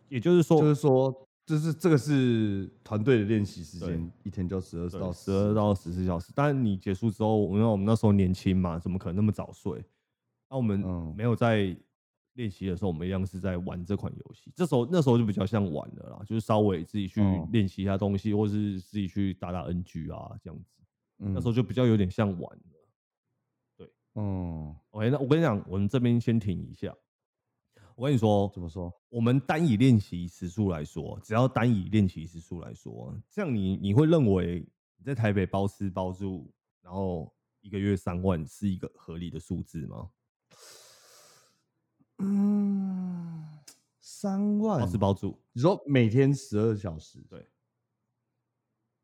[0.09, 1.25] 也就是说，就是说。
[1.49, 6.31] 就是这个是团队的练习时间，一天就十二到十二到十四小时。
[6.35, 9.83] 但你结束之后，因为我们那时候年轻嘛，怎么可能那么早睡？
[10.51, 10.79] 那我们
[11.17, 11.75] 没有在
[12.39, 14.53] 练习的时候，我们一样是在玩这款游戏。
[14.55, 17.21] 这时候那时候就比较像玩的啦，就是稍微自己去
[17.51, 20.71] 练习一下东西，或是自己去打打 NG 啊这样子。
[21.17, 22.77] 那时候就比较有点像玩的。
[23.77, 26.95] 对，嗯，OK，那我跟你讲，我们这边先停一下。
[27.97, 28.93] 我跟你说，怎么说？
[29.09, 34.65] 我们单以练习时数来说，只要单以练习时数来说，这样你你会认为
[34.97, 36.49] 你在台北包吃包住，
[36.81, 40.09] 然后一个月三万是一个合理的数字吗？
[42.19, 43.45] 嗯，
[44.01, 44.81] 三万。
[44.81, 47.49] 包吃包住，你说每天十二小时，对，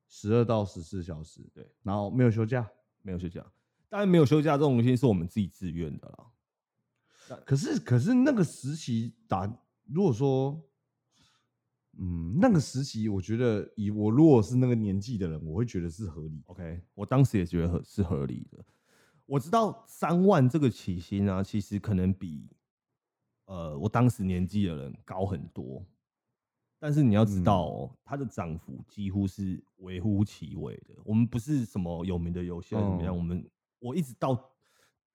[0.08, 2.68] 十二到十四小时，对，然后没有休假，
[3.02, 3.44] 没有休假，
[3.88, 6.26] 当然没有休假这种东西是我们自己自愿的啦。
[7.46, 9.50] 可是，可是那个时期打，
[9.86, 10.60] 如果说，
[11.96, 16.42] 嗯，那个时期，我觉得以我如果是那个年纪的人，我会觉得是合理。
[16.46, 18.62] OK，我当时也觉得合是合理的。
[19.24, 22.46] 我知道三万这个起薪啊，其实可能比
[23.46, 25.84] 呃我当时年纪的人高很多。
[26.78, 30.94] 但是你要知道，哦，它的涨幅几乎是微乎其微的。
[31.02, 34.50] 我们不是什么有名的游戏怎么样，我们我一直到。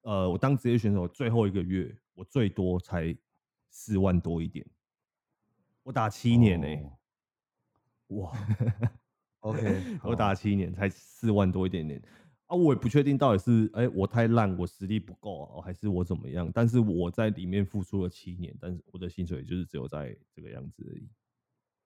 [0.01, 3.15] 呃，我当职业选手最后一个月，我最多才
[3.69, 4.65] 四万多一点。
[5.83, 6.91] 我打七年呢，
[8.07, 8.31] 哇
[9.41, 12.01] ，OK， 我打七年才四万多一点点
[12.49, 12.55] 啊！
[12.57, 16.51] 我也不确定到底是哎我太烂，我实力不够，还是我怎么样？
[16.53, 21.09] 但是我在里面付出了七年，但是我的薪水就是只有在这个样子而已。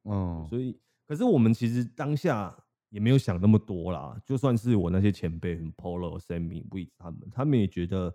[0.06, 2.58] 嗯，所以可是我们其实当下。
[2.93, 8.13] 也没有想那么多啦，就算是我那些前辈，很 Polo、Sammy、w e 他们，他们也觉得，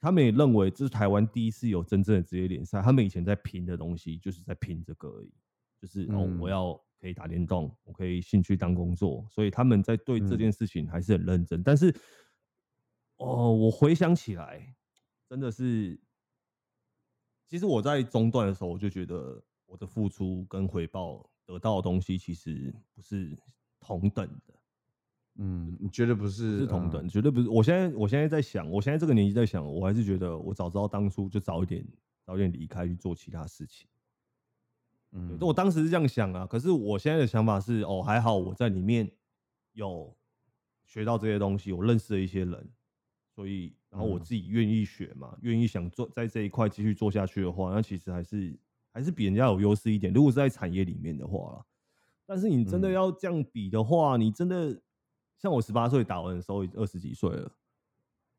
[0.00, 2.80] 他们也认为这是台湾第一次有真正的职业联赛。
[2.80, 5.34] 他们以前在拼的东西，就是在拼这个而已，
[5.80, 11.62] 就是哦，我要可以打电动，我可以兴趣当工作，所以他们在对这件事情还是很认真。
[11.62, 11.94] 但是，
[13.16, 14.74] 哦，我回想起来，
[15.28, 15.98] 真的是，
[17.46, 23.38] 其实我在中断的时候，我就觉得我的付出跟回报得到的东西，其实不是。
[23.78, 24.54] 同等的，
[25.36, 27.48] 嗯，你觉得不是是同等，绝对不是。
[27.48, 31.86] 我现在我现在在想，我现在这个年纪在想，我还是觉得我早知道当初就早一点
[32.24, 33.86] 早点离开去做其他事情。
[35.16, 36.46] 嗯，我当时是这样想啊。
[36.46, 39.10] 可是我现在的想法是，哦，还好我在里面
[39.72, 40.14] 有
[40.84, 42.70] 学到这些东西，我认识了一些人，
[43.34, 48.58] 所以然后我自己愿意学嘛，愿意想做在这一块继续做下去的话，那其实还是
[48.92, 50.12] 还是比人家有优势一点。
[50.12, 51.64] 如果是在产业里面的话。
[52.28, 54.82] 但是你真的要这样比的话，你真的
[55.38, 57.52] 像我十八岁打完的时候，二十几岁了，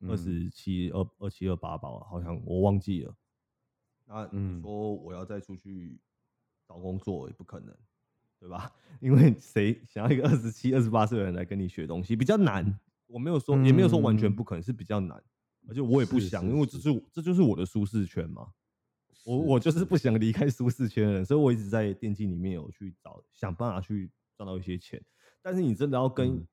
[0.09, 3.15] 二十七、二二七、二八吧，好像我忘记了。
[4.05, 5.97] 那你说我要再出去
[6.67, 7.75] 找工作也不可能，
[8.39, 8.71] 对吧？
[8.99, 12.79] 因为谁想要一个二十七、二十八岁的人来跟你学东西比较难。
[13.07, 15.23] 我没有说，也没有说完全不可能，是比较难。
[15.69, 18.51] 而且我也不想，因为这是这就是我的舒适圈嘛。
[19.25, 25.01] 我我就是不想离开舒适圈的人，所以我一直在电竞里面有去找想办法去赚到一些钱。
[25.41, 26.45] 但是你真的要跟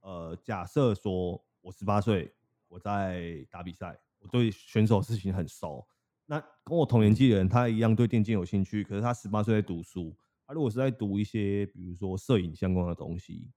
[0.00, 2.32] 呃，假设说我十八岁，
[2.68, 5.86] 我在打比赛，我对选手事情很熟。
[6.30, 10.16] 那跟我同年纪的人，他一样对电竞有兴趣，可是他十八岁在读书。
[10.46, 13.50] 他如果是在读一些比如说摄影相关的东西，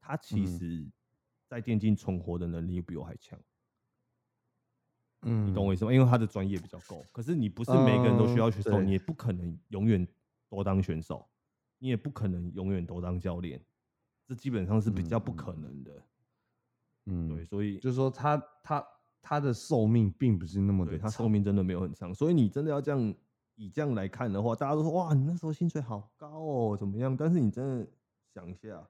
[0.00, 0.88] 他其实
[1.48, 3.36] 在电竞存活的能力比我还强。
[5.22, 5.92] 嗯，你懂我意思吗？
[5.92, 7.04] 因为他的专业比较够。
[7.10, 10.06] 可是你不是每个人都需要选手，你也不可能永远
[10.48, 11.28] 都当选手，
[11.78, 13.60] 你也不可能永远都当教练，
[14.24, 16.00] 这基本上是比较不可能的。
[17.06, 18.86] 嗯，对，所以就是说他他
[19.20, 22.14] 他的寿命并不是那么的，他寿命真的没有很长。
[22.14, 23.14] 所以你真的要这样
[23.56, 27.16] 以这样来看的话，大家都说哇，你那时候薪水好高哦，怎么样？
[27.16, 27.86] 但是你真的
[28.32, 28.86] 想一下，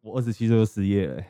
[0.00, 1.24] 我二十七岁就失业了。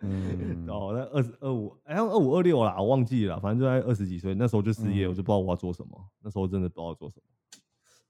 [0.00, 6.10] 嗯， 哦，那二十二五，哎，二五二六啦，我忘记了，反正就在二十几岁，那时候就失业，我就不知道我要做什么。
[6.20, 7.22] 那时候真的不知道做什么。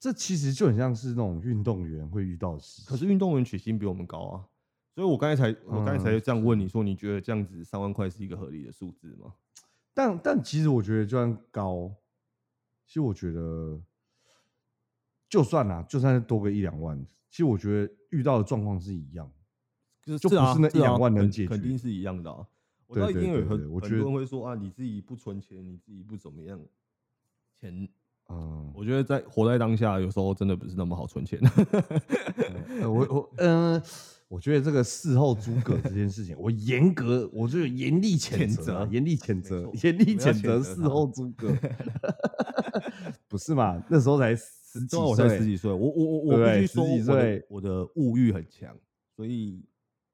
[0.00, 2.82] 这其实就很像是那种运动员会遇到的事。
[2.88, 4.48] 可是运动员取薪比我们高啊，
[4.94, 9.34] 所以我刚才才，我刚才才这样问你说，你觉得这样子三万块是一个合理的数字吗？
[9.94, 11.90] 但但其实我觉得就算高，
[12.86, 13.80] 其实我觉得
[15.28, 16.98] 就算啦，就算是多个一两万，
[17.30, 19.30] 其实我觉得遇到的状况是一样。
[20.04, 22.44] 就是就不是那一两万能解决，肯定是一样的啊。
[22.88, 26.60] 我对对对，很很多人会说啊，你自己不存钱，你自己不怎么样，
[27.60, 27.88] 钱，
[28.28, 31.38] 嗯，我觉得在活在当下，有时候真的不是那么好存钱。
[32.82, 33.80] 我我嗯，
[34.32, 41.54] 我觉得这个事后诸葛这件事情， 我严格，我就严厉谴责，严厉谴责，严厉谴责事后诸 葛。
[43.28, 43.84] 不是嘛？
[43.90, 48.74] 那时候才十几岁，我才十几岁，我我我我必须说，我我的物欲很强，
[49.14, 49.62] 所以。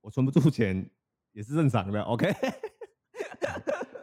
[0.00, 0.88] 我存不住钱
[1.32, 2.32] 也是正常的，OK。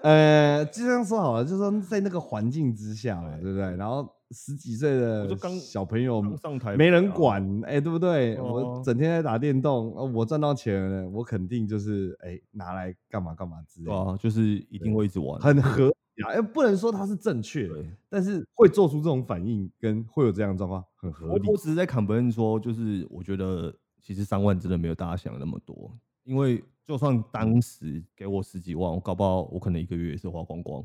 [0.05, 3.75] 呃， 就这样说好了，就说在那个环境之下嘛，对不对？
[3.75, 5.27] 然后十几岁的
[5.59, 8.39] 小朋友上台没人管，哎，对不对？
[8.39, 16.29] 我整天在打电动，我赚到钱了，我肯定就是哎拿来干嘛干嘛之类的，就是一定会一直玩，很合理啊。
[16.33, 21.49] 哎，不能说它是正确的，但是会做出这种反应跟会有这样的状况，很合理。
[21.49, 23.73] 我只是在砍本说，就是我觉得。
[24.05, 25.91] 其实三万真的没有大家想的那么多，
[26.25, 30.83] 因为就算当时给我十几万，我搞不好我可能一个月也是花光光。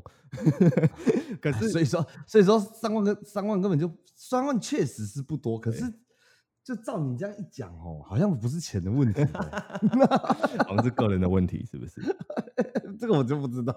[1.41, 5.83] 可是所以说，所以说三万跟三万根本就三万确实是不多，可是
[6.63, 9.21] 就照你这样一讲哦，好像不是钱的问题，
[10.65, 12.01] 好像是个人的问题，是不是？
[12.97, 13.75] 这个我就不知道。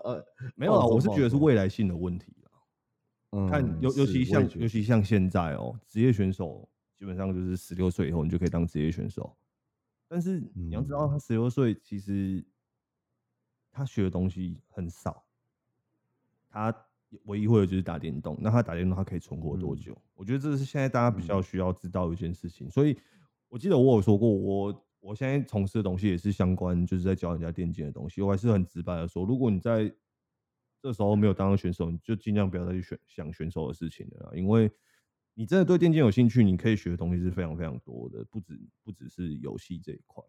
[0.55, 2.35] 没有啊，我是觉得是未来性的问题
[3.31, 3.49] 啊。
[3.49, 6.69] 看尤尤其像尤其像现在哦，职业选手。
[6.97, 9.37] 基本上就是十六岁以后，你就可以当职业选手。
[10.15, 12.45] 但是你要知道，他十六岁其实
[13.73, 15.25] 他学的东西很少，
[16.49, 16.73] 他
[17.25, 18.39] 唯一会的就是打电动。
[18.41, 20.01] 那他打电动，他可以存活多久？
[20.15, 22.71] 我觉得这是现在大家比较需要知道一件事情。
[22.71, 22.97] 所以
[23.49, 28.23] 我记得我有说过，我我现在从事的东西也是相关，就是在教人家电竞的东西。
[28.23, 29.93] 我还是很直白的说，如果你在
[30.81, 34.71] 这时候没有当上选手，你就尽量不要再去选想选手的事情了，因为。
[35.35, 40.23] 你真的对电竞有兴趣，你可以学的东西是非常非常多的，不止不只是游戏这一块。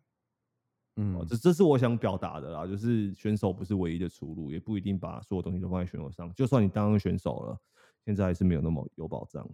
[0.97, 6.33] 嗯，这这是我想表达的啦，就是选手不是唯一的出路，也不一定把所有东西都放在选手上。
[6.33, 7.59] 就算你当选手了，
[8.05, 9.47] 现在还是没有那么有保障。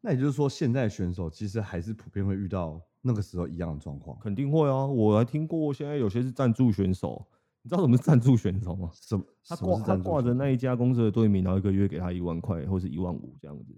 [0.00, 4.18] 那也就是说，现在选手其实还是普遍会遇到那个时候一样的状况。
[4.20, 7.26] 肯定会啊，我还听过，现在有些是赞助选手。
[7.62, 8.90] 你知道什么是赞助选手吗？
[8.92, 9.24] 什么？
[9.44, 13.74] 他挂他挂着那一家公司的队名，然后一个月给他一万块或者一万五这样子。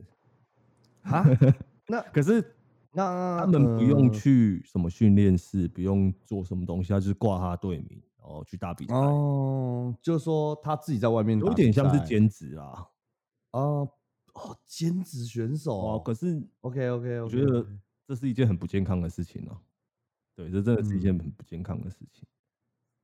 [1.03, 1.25] 啊，
[1.89, 2.55] 那可是
[2.93, 8.95] 那他们不用去什么训练室，不用做什么东西，他就是挂他队名，然后去打比赛。
[8.95, 12.87] 哦，就是说他自己在外面有点像是兼职啊。
[13.53, 13.89] 哦
[14.35, 15.99] 哦，兼职选手哦。
[15.99, 17.67] 可是 OK OK，我觉得
[18.07, 19.57] 这是一件很不健康的事情哦。
[20.35, 22.25] 对，这真的是一件很不健康的事情。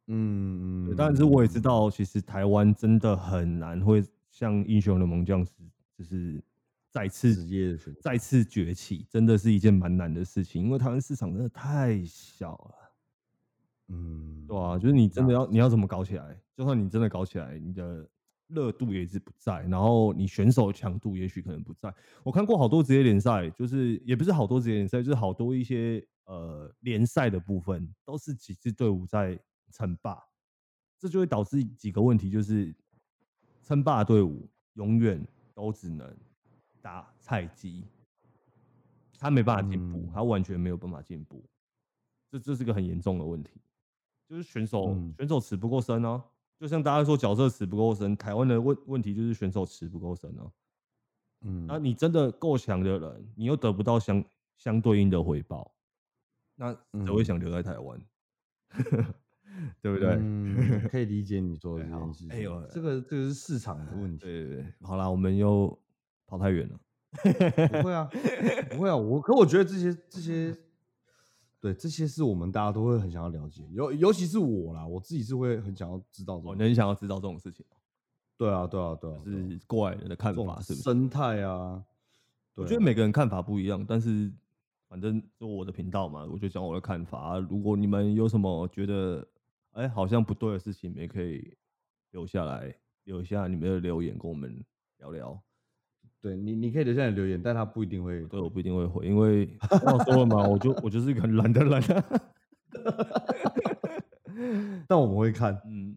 [0.09, 5.53] 嗯嗯，但是我也知道，其实台湾真的很难会像英雄联盟这样子，
[5.97, 6.43] 就是。
[6.97, 12.75] 再次再次崛起，真的是一件蛮难的事情，因为台湾市场真的太小了。
[13.89, 16.41] 嗯，对啊，就是你真的要你要怎么搞起来？
[16.57, 18.09] 就算你真的搞起来，你的
[18.47, 21.95] 热度也是不在，然后你选手强度也许可能不在。
[22.25, 29.39] 我看过好多职业联赛，就是也不是好多职业联赛，就是好多一些呃联赛的部分，都是几支队伍在
[29.71, 30.19] 称霸，
[30.99, 32.75] 这就会导致几个问题，就是
[33.63, 35.23] 称霸队伍永远
[35.53, 36.17] 都只能。
[36.87, 37.85] 打菜鸡，
[39.19, 41.45] 他没办法进步，他完全没有办法进步，
[42.31, 43.61] 这这是个很严重的问题，
[44.29, 46.23] 就是选手选手池不够深哦，
[46.61, 50.53] 就像大家说角色池不够深，台湾的问问题就是选手池不够深哦，
[51.41, 54.25] 嗯，那你真的够强的人，你又得不到相
[54.57, 55.75] 相对应的回报，
[56.55, 56.73] 那
[57.05, 58.01] 谁会想留在台湾？
[59.83, 60.11] 对不对？
[60.21, 62.31] 嗯， 可以理解你说的这件事情。
[62.31, 64.19] 哎呦，这个这个是市场的问题。
[64.19, 65.77] 对对对，好啦，我们又。
[66.27, 66.81] 跑太远了，
[67.69, 68.11] 不会啊，
[68.71, 70.57] 不会啊，我可我觉得这些这些，
[71.61, 76.55] 对，这些是我们大家都会很想要了解，尤尤其是我啦，我自己是会很想要知道的。
[76.55, 77.65] 你很想要知道这种事情？
[78.37, 81.83] 对啊，对啊，对啊，是过来人的看法，是生态啊。
[82.55, 84.31] 我觉得每个人看法不一样，但是
[84.89, 87.39] 反正就我的频道嘛，我就讲我的看法。
[87.39, 89.27] 如果你们有什么觉得
[89.73, 91.57] 哎好像不对的事情，也可以
[92.11, 92.75] 留下来，
[93.05, 94.63] 留下你们的留言跟我们
[94.99, 95.43] 聊聊。
[96.21, 101.83] 对你，你可以留下来留言，但他不一定会，对我不一定会回，因为我说了嘛，我就我就是一个很懒的人。
[104.89, 105.95] 但我们会看，嗯，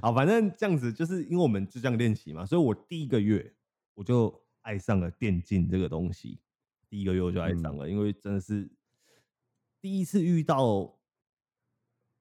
[0.00, 3.54] 好，反正这样子，就是因为我们就这样练习嘛，所以我第一个月
[3.94, 4.42] 我就。
[4.62, 6.38] 爱上了电竞这个东西，
[6.90, 8.70] 第一个月我就爱上了，因为真的是
[9.80, 10.94] 第一次遇到，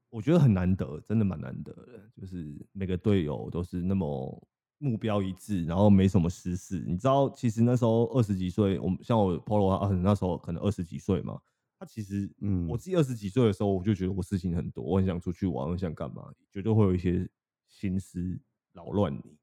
[0.09, 2.09] 我觉得很难得，真的蛮难得的。
[2.15, 4.47] 就是每个队友都是那么
[4.77, 6.83] 目标一致，然后没什么私事。
[6.85, 11.39] 你知道，其实那时候二十几岁，我们像我 Polo 啊，那时候可能二十几岁嘛。
[11.79, 17.29] 他其实，嗯，我自己二十几岁的时候，我就觉得我事情很多，我很想出去玩，我想干嘛，绝对会有一些
[17.67, 18.39] 心思
[18.73, 19.37] 扰乱你。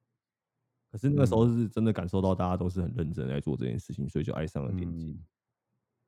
[0.90, 5.16] 可是那个时候是真的感受到大家都是很认真在做这件事情，所以就爱上了电竞。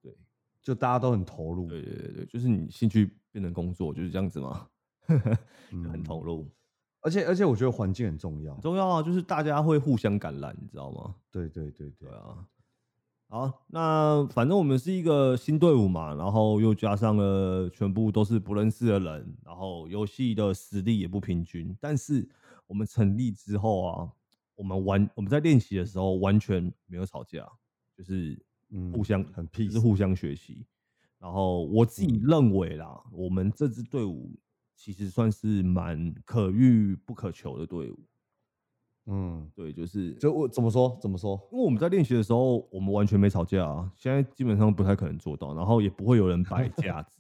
[0.02, 0.16] 对，
[0.62, 1.68] 就大家都很投入。
[1.68, 4.68] 对对对就是你兴趣变成工作就是这样子嘛，
[5.70, 6.48] 很投入。
[7.00, 11.14] 而且而且我觉得环境很重要，重要啊，就是大家会互相感染，你知道吗？
[11.30, 12.46] 对对对对啊。
[13.28, 22.28] 好，那反正我们是一个新队伍嘛，然后又加上了全部都是不认识的人，然后游戏的实力也不平均，但是
[22.66, 24.12] 我们成立之后啊。
[24.58, 27.46] 我们完我们在练习的时候完全没有吵架，
[27.94, 28.42] 就是
[28.90, 30.64] 互相很 peace，是互相学习。
[31.18, 34.30] 然后我自己认为啦，我们这支队伍
[34.76, 37.98] 其实算是蛮可遇不可求的队伍。
[39.06, 41.40] 嗯，对，就是就我怎么说怎么说？
[41.52, 43.90] 因为我们在练习的时候，我们完全没吵架啊。
[43.96, 47.10] 现在基本上不太可能做到，然后也不会有人摆架子，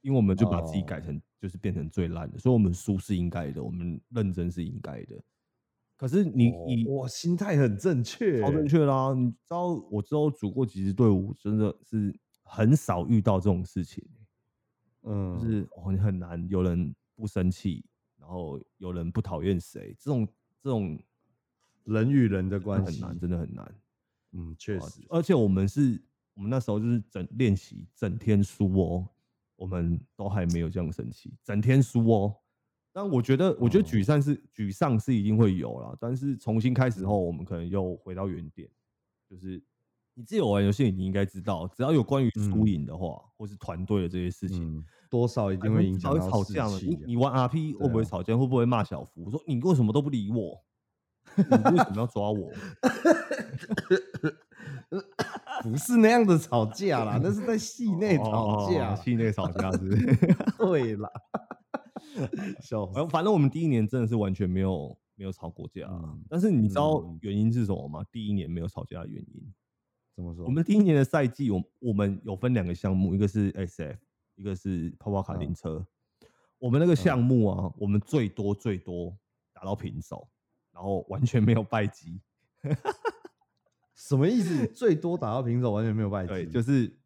[0.00, 5.22] 因为我们就把自己改成就是变成最烂的，所以我们输是应该的，我们认真是应该的。
[5.98, 9.14] 可是你你我，心态很正确，超正确啦！
[9.14, 14.02] 你知道我之后组过几支队伍，真的是很少遇到这种事情。
[15.06, 17.84] 嗯，就是哦，你很难有人不生气，
[18.18, 20.28] 然后有人不讨厌谁，这种
[20.60, 20.98] 这种
[21.84, 23.74] 人与人的关系很难，真的很难。
[24.32, 25.02] 嗯，确实。
[25.08, 26.00] 而且我们是，
[26.34, 29.08] 我们那时候就是整练习，整天输哦，
[29.56, 32.36] 我们都还没有这样生气，整天输哦。
[32.92, 38.68] 但我觉得，我觉得沮丧是沮丧是一定会有了，但是重新开始后，我们可能又回到原点。
[39.28, 39.60] 就是
[40.18, 46.66] 你自己玩游戏，你应该知道，只要有关于输赢的话，或是团队的这些事情，多少一定会影响到吵架。
[46.82, 48.34] 你你玩 RP 会不会吵架？
[48.34, 49.30] 会不会骂小福？
[49.30, 50.64] 说你为什么都不理我？
[51.36, 52.50] 你为什么要抓我？
[55.62, 59.90] 不是那样的吵架啦，那是在戏内吵架，戏内吵架是。
[60.56, 61.10] 对啦。
[62.62, 65.86] 笑，反反正我们第一年真的是完全没有没有吵过架，
[66.26, 68.02] 但是你知道原因是什么吗？
[68.10, 69.52] 第一年没有吵架的原因
[70.16, 70.46] 怎么说？
[70.46, 73.96] 我们第一年的赛季，我我们有分两个项目，一个是 SF，
[74.34, 75.86] 一个是泡泡卡丁车。
[76.58, 79.14] 我们那个项目啊，我们最多最多
[79.52, 80.26] 打到平手，
[80.72, 82.18] 然后完全没有败绩。
[83.94, 84.66] 什么意思？
[84.68, 86.28] 最多打到平手，完全没有败绩？
[86.28, 86.98] 对，就是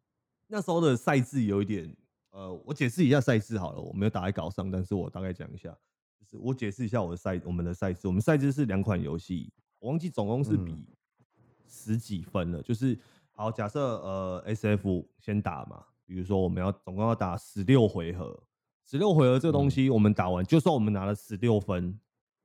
[0.47, 1.93] 那时候的赛制有一点。
[2.31, 5.69] 呃，我解释一下赛制好了，我没有打在稿上，但是我大概讲一下，
[6.17, 10.87] 就是我解释一下我的赛，我们的赛制，我们赛制是两款游戏，我忘记总共是比
[11.71, 12.99] 十几分了，就是
[13.31, 18.43] 好，假设呃 S F 先打嘛，比如说我们要总共要打十六回合，
[18.85, 21.97] 十六回合这个东西我们打完，就算我们拿了十六分，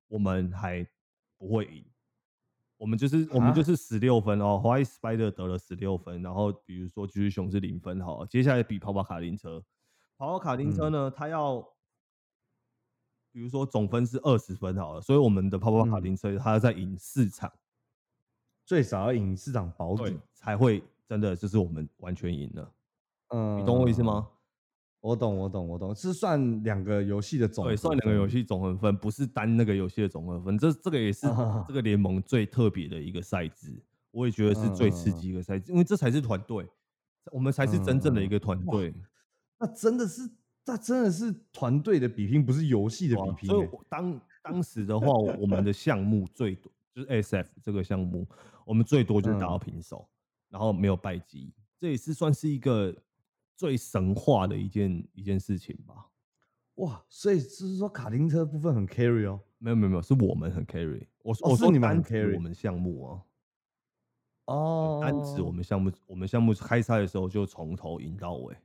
[0.08, 0.86] 我们还
[1.36, 1.84] 不会赢。
[2.78, 9.64] 我们就是我们就是十六分哦，White Spider 得了十六分，然后比如说巨熊是零分，好，接下来比跑跑卡丁车。
[10.18, 11.58] 跑跑卡丁车呢，它要，
[13.32, 17.50] 比如说总分是二十分好了，所以我们的跑跑卡丁车它要再赢四场，
[18.66, 22.72] 最少要赢市场保底才会真的就是我们完全赢了。
[23.28, 24.28] 嗯，你懂我意思吗？
[25.00, 30.58] 我懂，我懂，我懂，是算两个游戏的总对，算两个游戏总分分，不是单那个游戏的总分分。
[30.58, 31.28] 这这个也是
[31.68, 36.68] 这个联盟最特别的一个赛制，我也觉得是最刺激一个赛制，因为这才是团队，
[37.30, 38.92] 我们才是真正的一个团队。
[39.58, 40.28] 那真的是，
[40.64, 43.48] 那真的是团队的比拼，不是游戏的比拼。
[43.48, 45.06] 所以当当时的话，
[45.38, 48.26] 我们的项目最多就是 SF 这个项目，
[48.66, 50.08] 我们最多就是打到平手，
[50.48, 52.92] 然后没有败绩，这也是算是一个
[53.54, 56.08] 最神话的一件一件事情吧。
[56.74, 59.40] 哇，所以就是说卡丁车部分很 carry 哦？
[59.58, 61.06] 没有没有没有，是我们很 carry。
[61.22, 63.22] 我我说你们很 carry 我们项目啊。
[64.46, 68.56] 哦，单指我们项目，我们项目开赛的时候就从头赢到尾。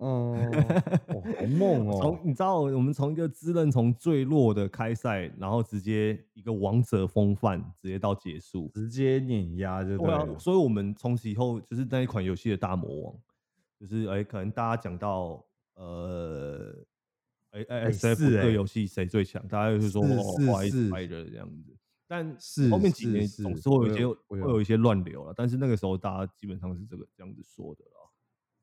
[0.00, 0.34] 哦，
[1.38, 1.98] 好梦哦！
[2.00, 10.38] 从你知道，我们从一个自认从最弱的开赛，然后直接一个王者风范，直接到结束，直接碾压就对了。
[10.38, 13.14] 所以，我们从此以后就是那一款游戏的大魔王，
[13.78, 15.44] 就是哎，可能大家讲到
[15.74, 16.74] 呃，
[17.50, 21.76] 哎哎 S F 这个游戏谁最强，大家就是说哦，是是的这样子。
[22.08, 27.99] 但是后面几年总是会有一些会有一些乱流了，但是那个时候大家基本上是这个这样子说的了。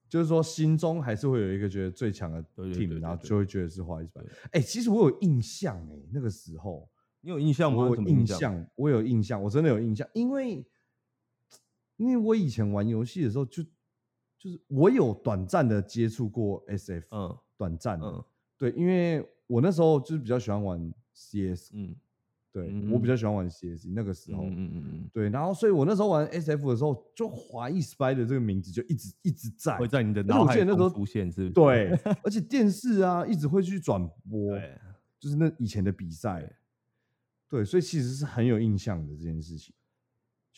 [0.09, 4.21] 就是说，心中还是会有一个觉得最强的 team，然后就会觉得是华谊白。
[4.51, 6.89] 哎，其实我有印象哎，那个时候
[7.21, 7.83] 你有印象吗？
[7.83, 10.65] 我有印象，我有印象，我真的有印象，因为
[11.97, 13.63] 因为我以前玩游戏的时候，就
[14.37, 18.25] 就是我有短暂的接触过 SF，嗯，短暂的，
[18.57, 21.95] 对，因为我那时候就是比较喜欢玩 CS，嗯。
[22.57, 31.49] 对我比较喜欢玩 CS，那个时候，嗯嗯嗯嗯，对，然后所以我那时候玩 SF 的时候，就华裔 Spy 的这个名字就一直一直在会在你的脑海中出现，是不是？
[31.51, 31.91] 对，
[32.23, 34.57] 而且电视啊一直会去转播，
[35.19, 36.51] 就是那以前的比赛，
[37.47, 39.75] 对，所以其实是很有印象的这件事情。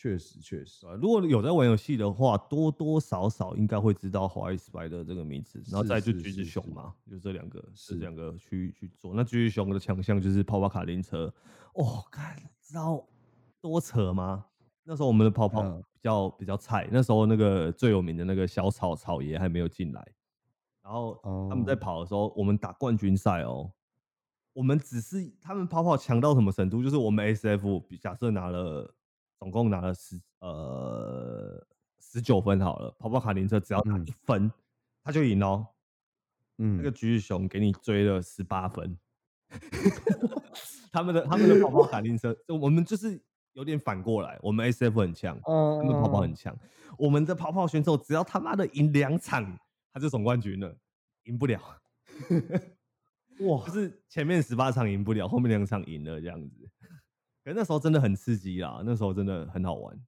[0.00, 9.12] 确实确实啊，如果有在玩游戏的话，多多少少应该会知道华裔 Spy 的这个名字，然后再就橘子熊嘛，就这两个是两个去去做。
[9.14, 11.30] 那橘子熊的强项就是跑跑卡丁车。
[11.74, 13.06] 哦，看知道
[13.60, 14.46] 多扯吗？
[14.84, 20.02] 那时候我们的跑跑比较比较菜，那时候那个最有名的那个小草草爷还没有进来，
[20.82, 21.20] 然后
[21.50, 23.70] 他们在跑的时候，我们打冠军赛哦，
[24.54, 26.82] 我们只是他们跑跑强到什么程度？
[26.82, 28.94] 就是我们 S F 假设拿了
[29.40, 31.66] 总共拿了十呃
[31.98, 34.52] 十九分好了，跑跑卡丁车只要拿一分
[35.02, 35.66] 他就赢哦。
[36.58, 38.96] 嗯，那个橘子熊给你追了十八分。
[40.92, 43.20] 他们的他们的跑跑卡丁车，我们就是
[43.54, 46.56] 有点反过来，我们 S F 很强，他们跑跑很强。
[46.98, 49.58] 我们的跑跑选手只要他妈的赢两场，
[49.92, 50.76] 他就总冠军了，
[51.24, 51.60] 赢不了。
[53.40, 56.68] 哇，就是前面十八场赢不了，后面两场赢了这样子。
[57.50, 60.00] 可那时候真的很刺激啦，那时候真的很好玩。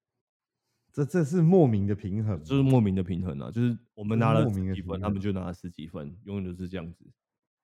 [0.92, 7.04] 这这是莫名的平衡，就是莫名的平衡啊，就是我们拿了十几分，他们就拿了十几分，永远都是这样子。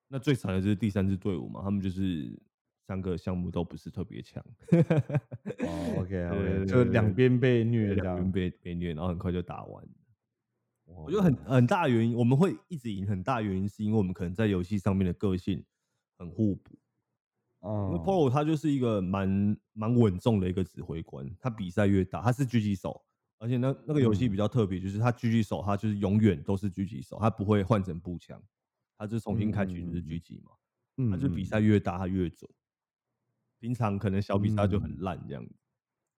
[0.08, 2.36] 那最惨的就是第三支队伍嘛，他们就是
[2.86, 4.42] 三个项目都不是特别强。
[5.60, 9.88] 哦， OK，OK，就两边被虐，两边被被虐，然后很快就打完。
[10.86, 15.62] 我觉得很很大原因，我们会一直赢，很大原因是因为我们可能在游戏上面的个性
[16.16, 16.76] 很互补。
[17.60, 23.02] 哦，因为 Polo 他就是一个蛮蛮稳重的一个指挥官，他比赛越大，他是狙击手，
[23.38, 28.40] 而且那那个游戏比较特别，就是他狙击手，他就是永远都是狙击手，他不会换成步枪。
[28.96, 30.50] 他就重新开局就是狙击嘛，
[30.96, 32.50] 嗯他就比赛越大他越准，
[33.60, 35.54] 平常可能小比赛就很烂这样子。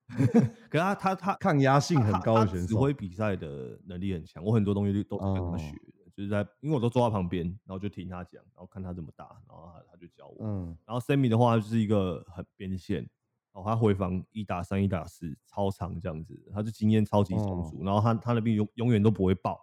[0.71, 4.43] 可他他他抗压性很高的选手，指挥比赛的能力很强。
[4.43, 10.37] 我很多东西都是跟他学的，就是在因为我都坐在旁边，然后就听他讲，然后看他怎么打，然后他他就教我。
[10.41, 13.09] 嗯，然后 Sammy 的话就是一个很边线，
[13.53, 19.59] 哦，他回防一打三一打四超长这样子，他就经验超级充足，然后他他的兵永永远都不会爆，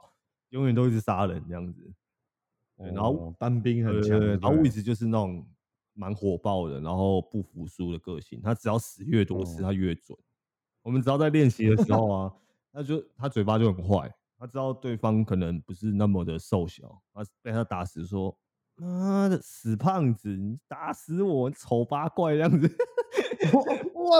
[0.49, 1.93] 永远都一直杀人这样子。
[2.75, 5.47] 然后单兵很强，然后位置就是那种
[5.93, 8.41] 蛮火爆的，然后不服输的个性。
[8.41, 10.17] 他只要死越多次，他越准。
[10.81, 12.33] 我们只要在练习的时候啊，
[12.73, 18.37] 他就他嘴巴就很坏，他知道对方可能不是那么的瘦小，他被他打死说
[18.77, 22.67] ：“妈的死胖子，你打死我，丑八怪这样子。
[23.95, 24.19] ”哇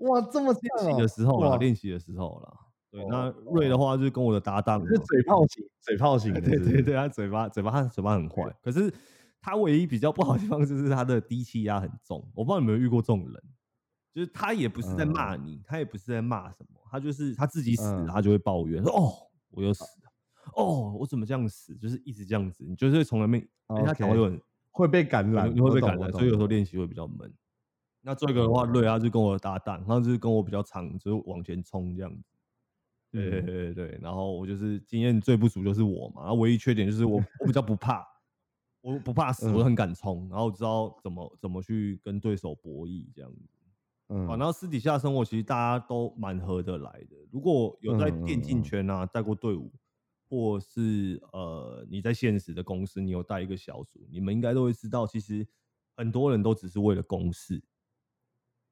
[0.00, 2.56] 哇，这么练习的时候了，练习的时候了。
[2.90, 8.92] 对，那瑞的话就是跟我的搭档，是嘴炮型，嘴炮型， 对对对，他嘴巴嘴巴他嘴巴很坏，可是
[9.40, 12.18] 他唯一比较不好的地方就是他的低气压很重。
[12.34, 13.42] 我不知道有没有遇过这种人，
[14.14, 19.12] 就是他也不是在骂你，他也不是在骂什么，他就是他自己死了，他就会抱怨说：“哦，
[19.52, 20.12] 我又死了，
[20.56, 24.40] 哦，我怎么这样死？”就是一直这样子，你就是从来没，他讲话又很
[24.70, 27.32] 会被感染，你会被感染，所以有时候练习会比较闷。
[28.00, 32.24] 那做一个的话，瑞啊就跟我搭档，然后就是跟我比较长，就是往前冲这样子。
[33.12, 38.02] 对对对对，然后我就是经验最不足就是我嘛，然后唯一缺点就是我我比较不怕，
[38.80, 43.38] 我不怕死，我很敢冲，然后知道怎么怎么去跟对手博弈这样子，
[44.12, 47.16] 嗯，然后私底下生活其实大家都蛮合得来的。
[47.30, 49.72] 如果有在电竞圈啊带过队伍，
[50.28, 55.46] 或是呃你在现实的公司你有带一个小组，你们应该都会知道，其实
[55.96, 57.62] 很多人都只是为了公事，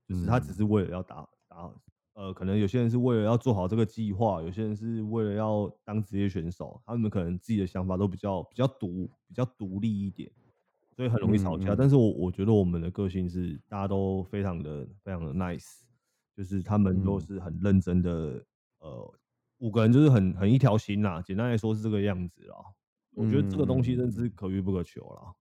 [0.07, 1.73] 就是他只是为了要打打。
[2.15, 10.31] 呃，可能有些人是为了要做好这个计划，有些人是为了要当职业选手，他们可能自己的想法都比较比较独比较独立一点，
[11.01, 11.75] 所以很容易吵架。
[11.75, 15.79] 但是我我觉得我们的个性是大家都非常的非常的 nice，
[16.37, 18.45] 就是他们都是很认真的，
[18.81, 19.15] 呃，
[19.61, 21.23] 五个人就是很很一条心啦。
[21.23, 22.57] 简单来说是这个样子啦。
[23.13, 25.35] 我觉得这个东西真是可遇不可求了，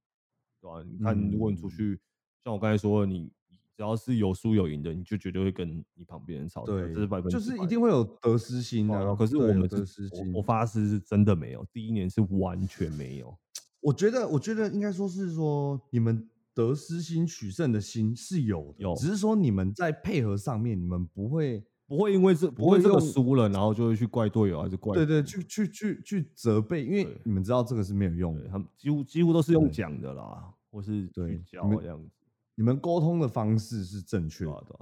[0.62, 0.82] 对吧？
[0.90, 2.00] 你看，如果你出去，
[2.42, 3.30] 像我刚才说，你
[3.76, 6.66] 只要是有输有赢的，你就绝对会跟你旁边人吵。
[6.66, 9.14] 对，这是百分之就是一定会有得失心的。
[9.14, 13.38] 可是我们得失心，我发誓是真的没有，第一年是完全没有。
[13.82, 16.28] 我觉得，我觉得应该说是说你们。
[16.56, 32.10] 得失心取胜的心是有的，有，只是说你们在配合上面，你们不会不会因为这不会这个输了，然后就会去怪队友还是怪对对，去去去去责备，因为你们知道这个是没有用的，他们几乎几乎都是用讲的啦，或是对教这样子，
[32.56, 34.76] 你们沟通的方式是正确的。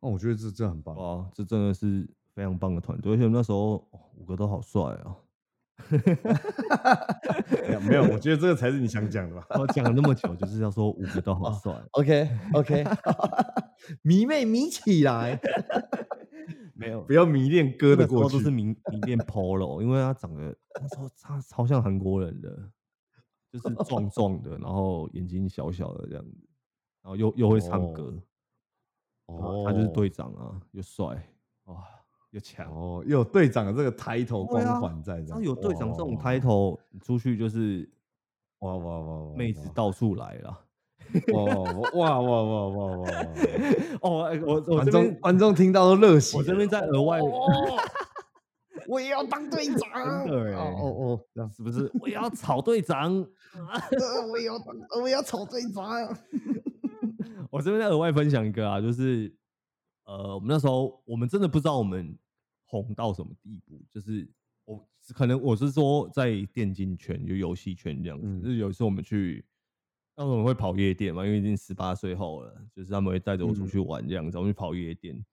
[0.00, 3.84] 那我觉得这这很棒啊，这真的是非常棒的团队，而且那时候
[4.14, 5.16] 五个都好帅啊。
[7.86, 9.46] 没有，我觉得这个才是你想讲的吧。
[9.58, 11.72] 我讲了那么久，就是要说五个都好帅。
[11.92, 12.84] OK，OK，
[14.02, 15.40] 迷妹迷起来。
[16.74, 22.70] 没有，不要迷恋哥的过去，都是迷迷恋 Polo，因为他长得那时候超超像韩国人的，
[23.50, 26.36] 就是壮壮的，然后眼睛小小的这样子，
[27.02, 28.22] 然后又又会唱歌。
[29.26, 31.28] 哦，他就是队长啊，又帅
[31.64, 31.82] 哇。
[32.36, 37.88] 又强哦，又有队长的这个抬头光环在，这样有队长这种抬头，出去就是
[38.58, 40.60] 哇哇哇，妹子到处来了，
[41.32, 41.44] 哇
[41.94, 43.10] 哇哇哇哇哇！
[44.02, 47.20] 哦，我观众观众听到都热血，我这边在额外，
[48.86, 51.90] 我也要当队长， 对，哦哦，这样是不是？
[51.98, 53.14] 我也要炒队长，
[54.30, 54.54] 我也要
[55.00, 55.90] 我也要炒队长。
[57.50, 59.34] 我这边在额外分享一个啊，就是
[60.04, 62.14] 呃，我们那时候我们真的不知道我们。
[62.66, 63.80] 红到什么地步？
[63.88, 64.28] 就是
[64.64, 69.44] 我可能我是说在电竞圈就游戏圈这样子，就是有一次我们去，
[70.16, 75.24] 那我们会跑夜店嘛，因为已经十八岁后了，就是他们会带着我出去玩这样子，我们去跑夜店。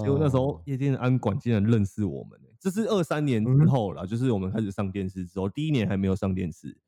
[0.00, 6.78] 结果那时候夜店的安管竟然认识我们，这是二三年之后了，就是我们开始上电视之后，第一年还没有上电视。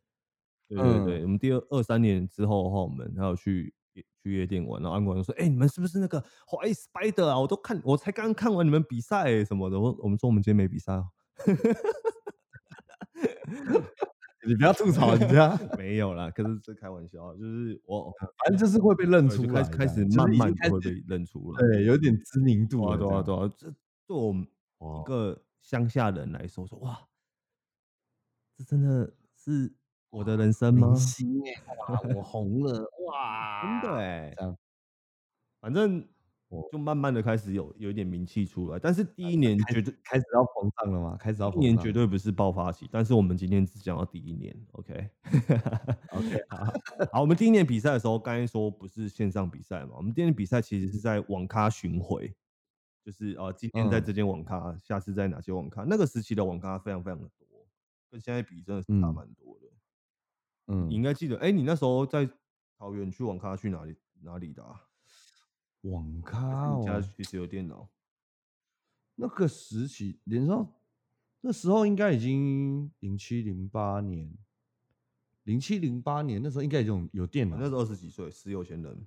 [0.69, 3.75] 对对对，我们第二二三年之后的话，我们还有去。
[4.27, 7.39] 去夜店玩，然后安管就说：“哎，你们是不是那个华裔 Spider 啊？
[7.39, 9.79] 我都看，我才刚刚看完你们比赛什么的。
[9.79, 11.09] 我我们说我们今天没比赛哦。
[14.47, 18.13] 你不要吐槽人家， 没有啦，可是这开玩笑，就是我
[18.45, 23.53] 反正就是会被认出来，开始慢慢就会被认出来，对，有点知名度啊，对啊，对啊。
[23.57, 23.69] 这
[24.07, 27.09] 对我们一个乡下人来说，说哇，
[28.57, 29.73] 这真的是。”
[30.17, 30.87] 我的人生吗？
[30.89, 34.57] 明星哎，哇，我红了 哇，真的哎，这样，
[35.61, 36.09] 反正
[36.49, 45.11] 我就慢慢的开始有有一点名气出来，但是第一年绝对开始要膨胀了嘛，开始要一年绝对不是爆发期，但是我们今天只讲到第一年，OK，OK，
[46.49, 46.65] 好，
[47.13, 52.35] 好，我们第一年比赛的时候，刚才说不是线上比赛嘛，我们第一年比赛其实是在网咖巡回，
[53.05, 55.85] 就是呃，今天在这间网咖，下次在哪些网咖？
[55.87, 57.47] 那个时期的网咖非常非常的多，
[58.11, 59.46] 跟现在比真的是差蛮多的。
[60.67, 62.29] 嗯，你应该记得，哎，你那时候在
[62.79, 64.63] 桃园去网咖去哪里哪里的？
[64.63, 64.83] 啊
[65.83, 67.89] 网咖，家其实有电脑。
[69.15, 70.75] 那个时期，连上
[71.41, 74.37] 那时候应该已经零七零八年，
[75.45, 77.57] 零七零八年那时候应该已经有电脑。
[77.57, 79.07] 那时候二十几岁，是有钱人。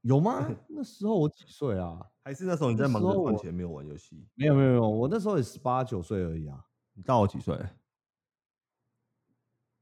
[0.00, 0.48] 有吗？
[0.68, 2.04] 那时候我几岁啊？
[2.24, 4.26] 还是那时候你在忙着赚钱，没有玩游戏？
[4.34, 6.66] 没有没有没有，我那时候也十八九岁而已啊。
[6.94, 7.56] 你大我几岁？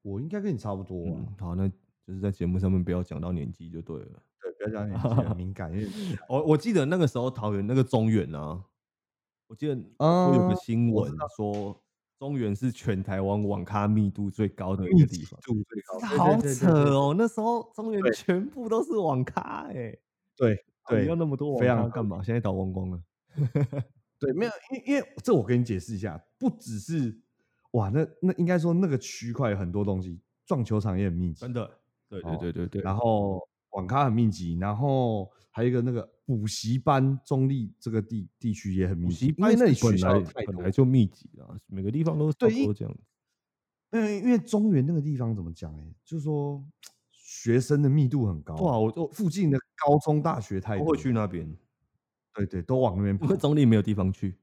[0.05, 1.19] 我应该跟你差不多。
[1.39, 4.23] 好，那就是在节目上面不要讲到年纪就对了。
[4.39, 5.73] 对，不要讲年纪，敏感。
[5.73, 5.89] 因为
[6.29, 8.63] 我我记得那个时候桃园那个中原啊，
[9.47, 11.83] 我记得我有个新闻说，
[12.19, 15.99] 中原是全台湾网咖密度最高的一个地方，密度最高。
[16.01, 19.97] 好扯哦，那时候中原全部都是网咖，哎，
[20.37, 22.23] 对对，要那么多网咖干嘛？
[22.23, 23.03] 现在倒光光了。
[24.21, 27.24] 对，没有，因因为这我跟你解释一下，不只是。
[27.75, 31.69] 哇，那那应该说那个区块有很多东西，撞球场也很密集，真的，
[32.09, 32.83] 对对对对对。
[32.83, 40.13] 然后网咖很密集，然后还有一个那个补习班，中立这个地地区也很密集，因为那里学校
[40.47, 42.97] 本来就密集啊，每个地方都差不多这样。
[43.91, 45.77] 嗯，因为中原那个地方怎么讲？
[45.77, 46.65] 哎，就是说
[47.11, 48.55] 学生的密度很高。
[48.57, 51.57] 哇，我就附近的高中大学太多，会去那边。
[52.35, 53.19] 对对，都往那边。
[53.23, 54.37] 因为中立没有地方去。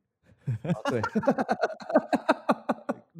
[0.90, 1.02] 对。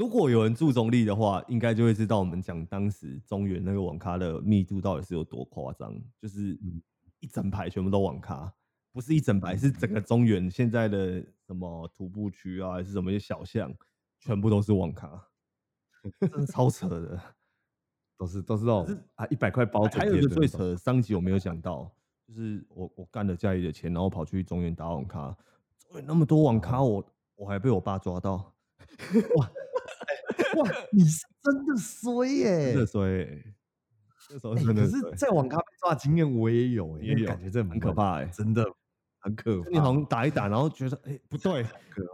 [0.02, 6.58] 如果有人住中立的话，应该就会知道我们讲当时中原那个网咖的密度到底是有多夸张，就是
[7.20, 8.52] 一整排全部都网咖，
[8.92, 13.72] 不是一整排，是整个中原现在的什么徒步区啊，还是什么一些小巷，
[14.18, 15.24] 全部都是网咖，
[16.20, 17.22] 真的超扯的，
[18.18, 19.84] 都是都是那种啊 一百块包。
[19.84, 21.88] 还有一个最扯，上集我没有讲到，
[22.28, 25.28] 就是我我干了家里的钱，然后跑去中原打网咖，
[25.78, 28.52] 中原那么多网咖，我我还被我爸抓到，
[29.38, 29.52] 哇！
[30.58, 33.44] 哇，你是真的衰耶， 真的衰。
[34.34, 38.64] 那时候真的，可是在网咖被抓经验我也有，也有感觉这蛮可怕哎，真的
[39.20, 39.70] 很可怕。
[39.70, 41.66] 你好像打一打，然后觉得哎不对，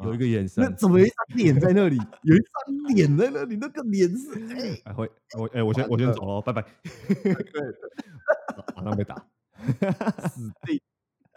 [0.04, 1.96] 有一个眼神，那怎么有一张脸在那里？
[2.24, 6.66] 有一张脸在那里，那个脸是哎，还会我哎，我先我先走了，拜拜。
[7.24, 7.62] 对，
[8.76, 9.16] 马上被打，
[10.28, 10.82] 死定。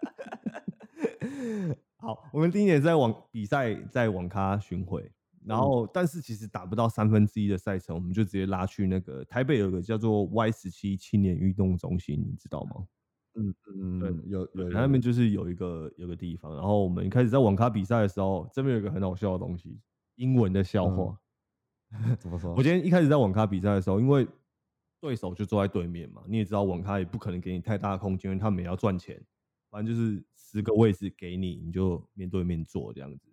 [1.99, 5.13] 好，我们第一年在网比赛，在网咖巡回。
[5.47, 12.87] 然后，但是其实打不到三分之一的赛程，我们就直接拉去那个台北有个叫做 Y 十七青年运动中心，你知道吗？
[13.35, 16.55] 嗯嗯对，有有他们就是有一个有个地方。
[16.55, 19.79] 然后我们一开始在网咖比赛的时候，这边有一个很好笑的东西，
[20.17, 21.19] 英文的笑话。
[22.19, 22.53] 怎么说？
[22.59, 24.27] 我今天一开始在网咖比赛的时候，因为
[25.01, 29.19] 对手就坐在对面嘛，你也知道网咖也不可能给你太大的空间，因为他们也要赚钱。
[29.71, 33.30] 反正就是十个位置给你，你就面对面坐这样子。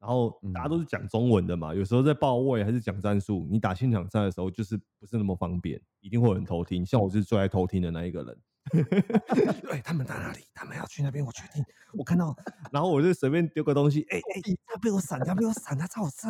[0.00, 6.84] 然后大家都是讲中文的嘛，有时候在报位还是讲战术，你打现场赛的时候就是不是那么方便，一定会有人偷听。
[6.86, 8.38] 像我是最爱偷听的那一个人。
[8.72, 10.40] 对，他们在哪里？
[10.54, 11.62] 他们要去那边，我确定。
[11.92, 12.34] 我看到，
[12.72, 16.28] 然后我就随便丢个东西，哎哎，他被我闪，他被我闪，他在我这。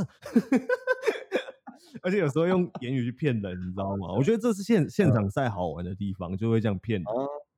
[2.03, 4.09] 而且有时候用言语去骗人，你知道吗？
[4.17, 7.07] 我觉得这是现现场赛好玩的地方，就会这样骗人。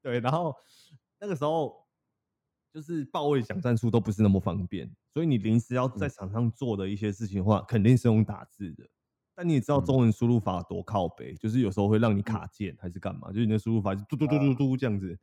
[0.02, 0.54] 对，然后
[1.18, 1.81] 那个时候。
[2.72, 8.88] 就是报位讲战术都不是那么方便，所以你临时要在场上做的一些事情的话，肯定是用打字的。
[9.34, 15.18] 但你也知道中文输入法多靠背，就是有时候会让你卡键还是干嘛，就是你的输入法就嘟嘟嘟嘟嘟这样子，对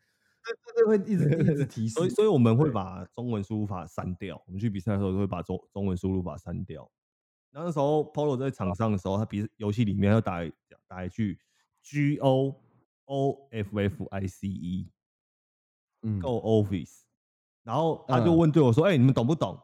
[0.74, 1.93] 对对，会一直一直提 示。
[1.95, 4.41] 所以所以我们会把中文输入法删掉。
[4.47, 6.89] 我们去比赛的时候都会把中中文输入法删掉。
[7.52, 10.39] 然后那时候 Polo 在场上的时候，他比游戏里面要打
[10.88, 11.39] 打一句
[11.82, 12.56] G O
[13.06, 14.91] O F F I C E，
[16.04, 17.09] 嗯，Go Office。
[17.70, 19.56] 然后他就问对我说：“哎，你们懂不懂？”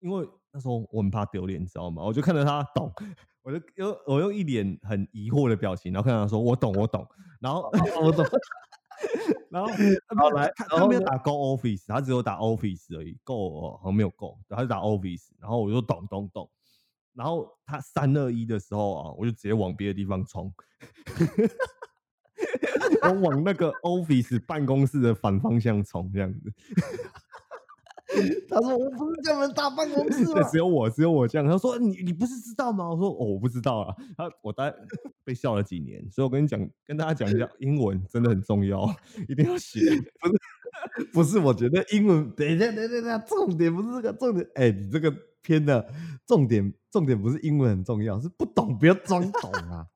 [0.00, 2.02] 因为那时候我很怕丢脸，你知道吗？
[2.04, 2.92] 我就看着他懂，
[3.40, 7.08] 我就又我用一脸很疑惑的表情，然后看他说：“我懂，我懂。”
[7.40, 7.70] 然后
[8.02, 8.22] 我懂。
[9.50, 9.68] 然后
[10.68, 15.30] 他没有打 Go Office，他只有打 Office 而已，Go 好像没有 Go，他就打 Office。
[15.40, 16.50] 然后我就懂懂懂。
[17.14, 20.52] 然后他三二一的时候啊，我就直接往别的地方冲，
[23.02, 26.52] 我往那个 Office 办公室的反方向冲，这样子。
[28.48, 30.42] 他说：“我不是叫你们打办公室吗？
[30.50, 34.74] 只有我，只有我这样。”他说：“你你不是知道吗？”我说：“哦，我不知道啊。”他我待
[35.24, 38.88] 被笑了几年，所以我跟你讲，跟大家讲一下，英文真的很重要，
[39.28, 39.80] 一定要学。
[40.20, 40.38] 不是
[41.12, 44.46] 不是，我觉得英文等一下等等等，重点不是这个重点。
[44.54, 45.12] 哎，你这个
[45.42, 45.86] 偏的
[46.26, 49.86] 重点重点不是英文很重要，是不懂不要装懂啊。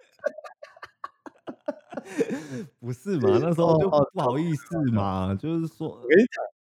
[2.81, 3.39] 不是嘛？
[3.41, 6.58] 那时候就不好意思嘛，就是说，我跟你讲。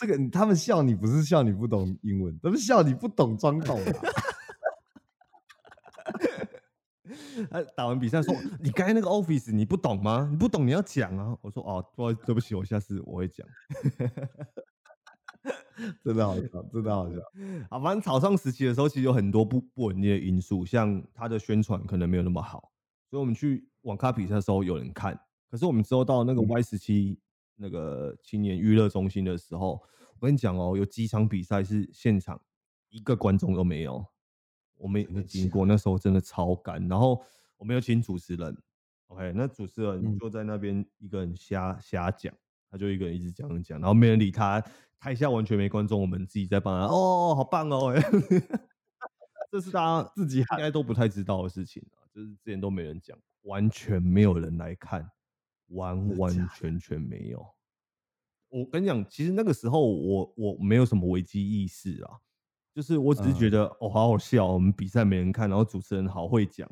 [0.00, 3.78] 这个他们笑你不是笑你不懂英文，他们笑你不懂装懂。
[7.50, 10.26] 他打完比赛说：“你刚才那个 Office 你不懂吗？
[10.30, 13.46] 你不懂你要讲啊。”我说：“哦，不，对不起，我下次我会讲。
[16.02, 17.16] ”真的好笑，真的好笑。
[17.68, 22.72] 啊，反正草创时期的时候，其实有很多不不稳定的因素，像他的宣传可能没有那么好，
[23.10, 25.18] 所以我们去网咖比赛的时候有人看，
[25.50, 27.18] 可是我们之后到那个 Y 十七。
[27.60, 29.72] 那个青年娱乐中心的时候，
[30.18, 32.40] 我跟你讲哦，有几场比赛是现场
[32.88, 34.02] 一个观众都没有，
[34.76, 36.88] 我们经过那时候真的超干。
[36.88, 37.22] 然后
[37.58, 38.56] 我们有请主持人
[39.08, 42.34] ，OK，那主持人就在那边一个人瞎瞎讲，
[42.70, 44.58] 他就一个人一直讲讲，然后没人理他，
[44.98, 46.86] 台下完全没观众，我们自己在帮他。
[46.86, 47.92] 哦，好棒哦，
[49.52, 55.10] 这是大家自己 应该都不太知道的事情啊，就是之前都没人讲，完全没有人来看。
[55.70, 57.44] 完完全全没有。
[58.48, 62.18] 我跟你讲，其实那个时候我我没有什么危机意识啊，
[62.74, 66.68] 就是我只是觉得哦，好好笑，我们比赛没人看，然后主持人好会讲，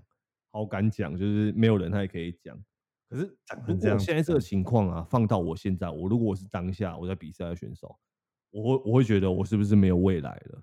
[0.50, 2.60] 好敢讲，就是没有人他也可以讲。
[3.08, 3.24] 可是
[3.66, 7.96] 如果现在这个情况啊，放到我现在，我如果我是当下我在比赛的选手，
[8.50, 10.62] 我会我会觉得我是不是没有未来了？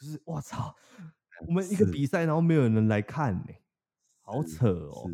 [0.00, 0.74] 就是我操，
[1.46, 3.52] 我们一个比赛，然后没有人来看呢，
[4.22, 5.10] 好扯哦。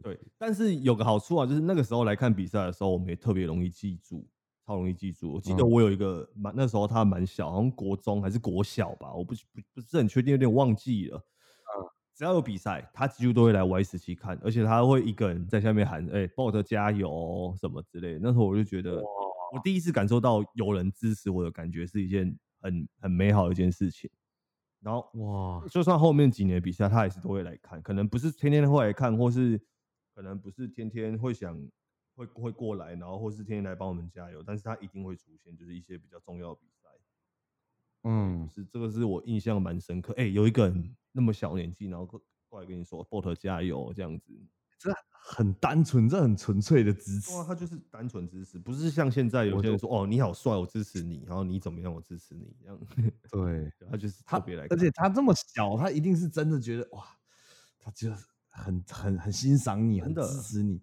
[0.00, 4.26] 对，但是有个好处啊，就是那个时候来看比赛的时候，我们也特别容易记住，
[4.66, 5.34] 超容易记住。
[5.34, 11.18] 我记得我有一个蛮那时候他蛮小，好像国中还是国小吧，我不不不是很确定，有点忘记了。
[11.18, 11.84] 嗯，
[12.16, 24.10] 只要有比赛，他几乎都会来 Y 十七看，而且他会一个人在下面喊：“哎，抱着加油什么之类。”那时候我就觉得，我第一次感受到有人支持我的感觉，是一件很很美好的一件事情。
[24.80, 29.60] 然后哇，就算后面几年比赛，他也是都会来看，可能不是天天会来看，或是。
[30.22, 31.60] 可能不是天天会想
[32.14, 36.88] 会会过来，然后或是天天来帮我们加油，但是他一定会出现，就是一些比较重要的比赛。
[38.04, 40.14] 嗯，是这个是我印象蛮深刻。
[40.16, 42.06] 哎，有一个人那么小年纪，然后
[42.48, 44.32] 过来跟你说 “bot 加油”这样子，
[44.78, 47.36] 这很单纯，这很纯粹的支持。
[47.36, 52.78] 哇，他就是单纯支持，不是像现在有些人说“哦，你好帅，我支持你”，然后你怎么样，我支持你这样。
[53.28, 57.04] 对，他就是特别来，而且他这么小，他一定是真的觉得哇，
[57.80, 60.80] 他就是很很很欣赏你，很支持你。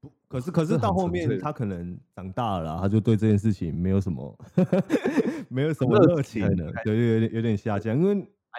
[0.00, 4.38] 不，可是可是到后面他可能长大了，他就对这件事情没有什么
[5.50, 8.14] 没有什么热情了，对，有点有点下降，因为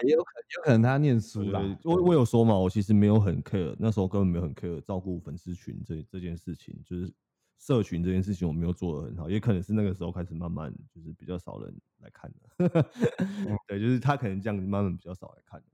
[0.05, 1.79] 也有可能有可能他念书了。
[1.85, 7.09] 我我有说嘛，我其实没有很 care，那时候根本没有很 care 照顾粉丝群这这件事情，就是
[7.57, 12.67] 社群这件事情我没有做的很好，也可能是那个时候开始慢慢就是比较少人来看的，
[13.65, 15.67] 对，就是他可能这样慢慢比较少来看的，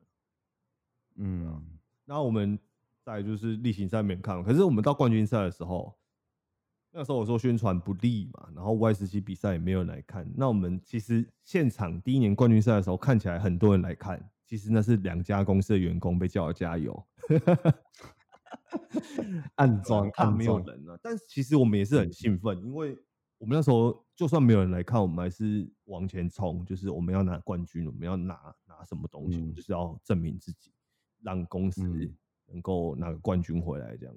[1.16, 2.60] 嗯，那我们。
[3.06, 5.96] 再就是例行赛没看，可是我们到冠军赛的时候，
[6.92, 10.28] 那时候我说宣传不利嘛，然后 Y 十七比赛也没有人来看。
[10.36, 17.06] 那我们其实现场第一年冠军赛的时候，看起来很多人来看，其实那是两家公司的员工被叫来加油，
[19.54, 20.98] 暗装看没有人啊。
[21.04, 22.98] 但是其实我们也是很兴奋，因为
[23.38, 28.34] 我们那时候就算没有人来看，我们还是往前冲，就是我们要拿冠军，我们要拿
[28.68, 30.72] 拿什么东西，就是要证明自己，
[31.22, 32.12] 让公司。
[32.56, 34.16] 能够拿个冠军回来，这样，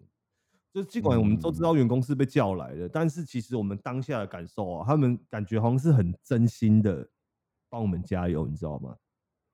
[0.73, 7.09] 就尽管我们都知道员工是被叫来的，但是其实我们当下的感受啊，他们感觉好像是很真心的
[7.69, 8.95] 帮我们加油，你知道吗？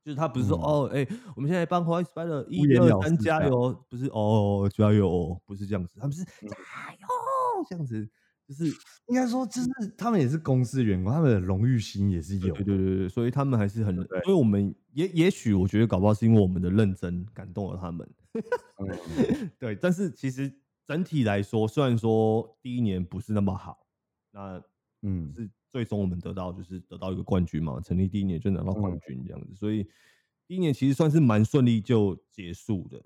[0.05, 7.07] 就是他不是说哦，哎，我们现在帮 White Spider 一二三加油，不是哦，加油，不是这样子，他们是加油
[7.69, 8.07] 这样子。
[8.47, 8.67] 就是
[9.07, 12.55] 应该说，就是他们也是公司员工，他们的荣誉心也是有。
[12.55, 18.07] 对对对对，所以他们还是很，所以我们也也许我觉得搞不好是因为我们的认真感动了他们。
[19.59, 20.53] 对，但是其实
[20.87, 23.87] 整体来说，虽然说第一年不是那么好，
[24.31, 24.63] 那
[25.03, 29.85] 嗯，是最终我们得到就是得到一个冠军嘛，成立第一年就拿到冠军这样子，所以
[30.47, 33.03] 第一年其实算是蛮顺利就结束的。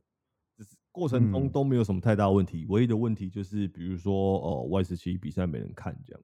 [0.91, 6.21] 过程中都没有什么太大问题，唯一的问题就是，比如说哦外事期比赛没人看这样。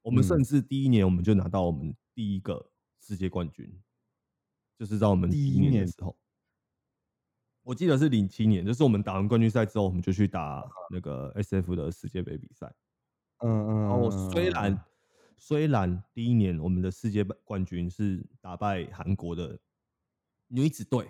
[0.00, 3.68] 我们甚至第一年我们就拿到我们第一个世界冠军，
[4.78, 6.16] 就是在我们第一年的时候，
[7.64, 12.72] 我记得是零七年，就是我们打完冠军赛之后，我们就去打那个 SF 的世界杯比赛。
[13.38, 13.80] 嗯嗯。
[13.82, 14.84] 然后虽然
[15.36, 19.58] 虽然第一年我们的世界冠军是打败韩国的
[20.48, 21.08] 女子队，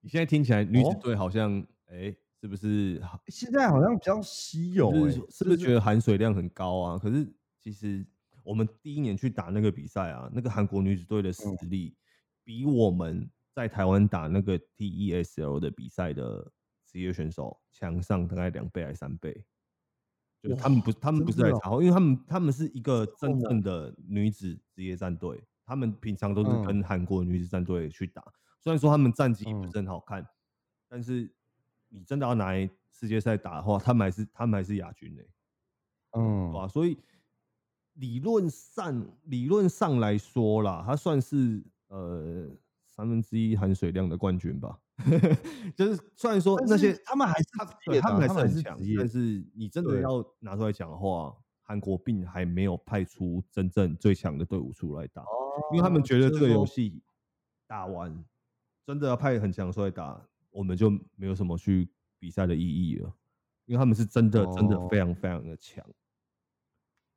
[0.00, 1.62] 你现在听起来女子队好像。
[1.90, 4.92] 哎，是不是现在好像比较稀有？
[5.30, 6.98] 是不是觉得含水量很高啊？
[6.98, 7.26] 可是
[7.58, 8.06] 其实
[8.42, 11.96] 我们第一年去打那个比赛啊，那个韩国女子队的实力
[12.44, 13.26] 比我们
[13.58, 16.48] 在台湾打那个 TESL 的比赛的
[16.86, 19.44] 职业选手强上大概两倍还是三倍。
[20.40, 28.22] 就他们不，他们不是在查，因为他们他们是一个真正的女子职业战队，他们平常都是跟韩国女子战队去打。
[28.60, 30.24] 虽然说他们战绩不是很好看，
[30.88, 31.34] 但是。
[31.90, 32.52] 你真的要拿
[32.90, 35.22] 世界赛打的话，他们还是他们还是亚军呢，
[36.10, 36.68] 嗯，对吧？
[36.68, 36.98] 所以
[37.94, 42.46] 理论上理论上来说啦，他算是呃
[42.98, 44.76] 三分之一含水量的冠军吧。
[45.76, 47.46] 就是虽然说那些他们还是
[48.00, 51.32] 他们还是很强，但是你真的要拿出来讲的话，
[51.62, 55.22] 韩国并还没有派出真正最强的队伍出来打，
[55.72, 57.00] 因为他们觉得这个游戏
[57.68, 58.24] 打完
[58.84, 60.20] 真的要派很强出来打。
[60.50, 61.88] 我们就没有什么去
[62.18, 63.14] 比赛的意义了，
[63.66, 65.86] 因为他们是真的真的非常非常的强。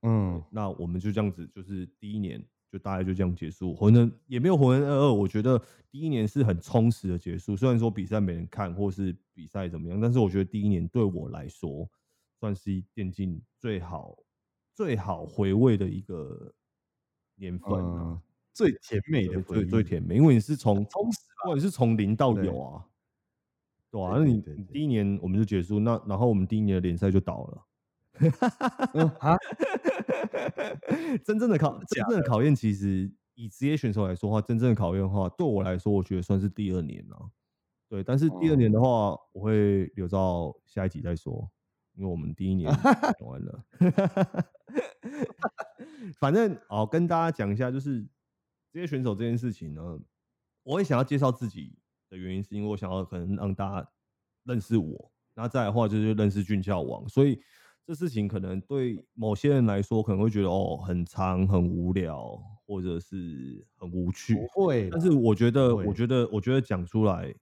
[0.03, 3.75] 嗯，那我们就这样子，就是第一年就大概就这样结束。
[3.75, 5.61] 浑人也没有浑人二二，我觉得
[5.91, 7.55] 第一年是很充实的结束。
[7.55, 11.89] 虽然说比赛没人看，或是比赛怎么样，但是我觉得第一年对我来说
[12.39, 14.17] 算是电竞最好
[14.73, 16.53] 最好回味的一个
[17.35, 18.19] 年份，
[18.53, 22.85] 最甜美的最最甜美，因为你是从充实，不管是从零到有啊。
[23.91, 27.65] 对啊，那你你第一年我们就结束，那然后我们第一年的联赛就倒了。
[29.19, 29.37] 啊，
[31.23, 37.29] 真正的考真正的考验，其实以职业选手来说话，真正的考验的话，对我来说，我觉得算是第二年了。
[37.89, 41.49] 对，但是第二年的话，我会留到下一集再说，
[41.93, 42.71] 因为我们第一年
[43.19, 43.63] 讲完了。
[46.17, 48.01] 反正哦，跟大家讲一下，就是
[48.71, 49.99] 职业选手这件事情呢，
[50.63, 51.77] 我也想要介绍自己。
[52.11, 53.89] 的原因是因为我想要可能让大家
[54.43, 57.41] 认识我，那再的话就是认识俊俏王，所以
[57.91, 64.89] 这事情可能对某些人来说可能会觉得哦很长很无聊或者是很无趣，不会。
[64.89, 67.35] 但是我觉得，我觉得，我觉得讲出来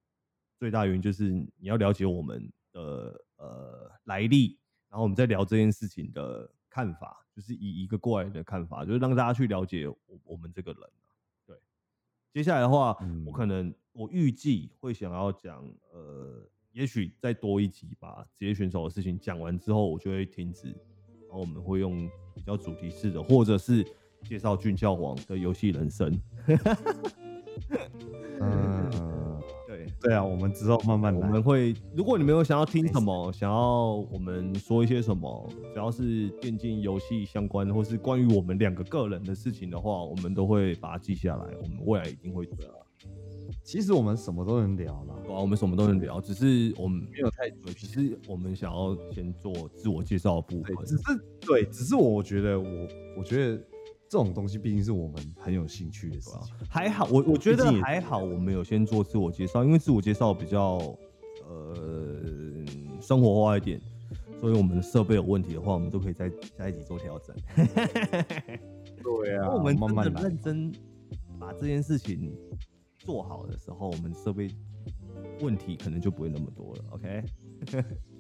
[0.58, 4.58] 最大原因就是你要了解我们的呃来历，
[4.90, 10.82] 然后我们在聊这件事情的看法，就是以一个过来人的看法，就是让大家去了解我我们这个人。
[12.34, 23.86] 接下来的话，我可能我预计会想要讲，呃，也许再多一集把职业选手的事情讲完之后，我就会停止，然后我们会用比较主题式的，或者是
[24.24, 26.20] 介绍俊教皇的游戏人生。
[28.42, 28.90] 嗯，
[29.68, 41.46] 对对啊，我们之后慢慢我们会，如果你们有想要听什么，想要我们说一些什么，只要是电竞游戏相关，或是关于我们两个个人的事情的话，我们都会把它记下来。
[41.62, 42.56] 我们未来一定会做。
[43.64, 51.04] 其实我们什么都能聊啦，对啊，我们什么都能聊，只是我们没有太其实我们想要先做自我介绍的部分，只是
[51.42, 52.88] 对，只是我觉得我
[53.18, 53.62] 我觉得。
[54.12, 60.98] 这种东西毕竟是我们很有兴趣的事情，还好，我我觉得还好，我们有先做自我介绍，因为自我介绍比较
[61.48, 61.76] 呃
[63.00, 63.80] 生活化一点，
[64.42, 66.28] 所以我们的设备有问题的话，我们都可以在
[66.58, 67.36] 下一集做调整。
[69.04, 70.72] 对啊，我们真的认真
[71.40, 72.36] 把这件事情
[73.00, 74.50] 做好的时候，我们设备
[75.42, 76.84] 问题可能就不会那么多了。
[76.92, 77.24] OK，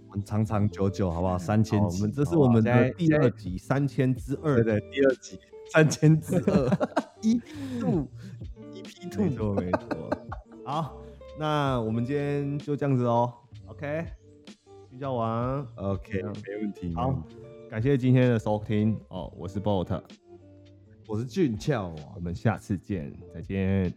[0.09, 1.37] 我们长长久久，好不好？
[1.39, 5.39] 三千，我们这是我们的第二集，三千之二的第二集。
[5.71, 6.67] 三千之二，
[7.21, 8.07] 一 P two，
[8.73, 10.09] 一 P two，没错没错。
[10.65, 10.99] 好，
[11.37, 13.31] 那我们今天就这样子哦。
[13.67, 14.03] OK，
[14.89, 16.91] 训教完，OK，没问题。
[16.95, 17.23] 好，
[17.69, 19.31] 感谢今天的收听哦。
[19.37, 20.01] 我是 Bolt
[21.05, 23.93] 我是俊俏，我们下次见，再见，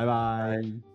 [0.00, 0.89] 拜拜。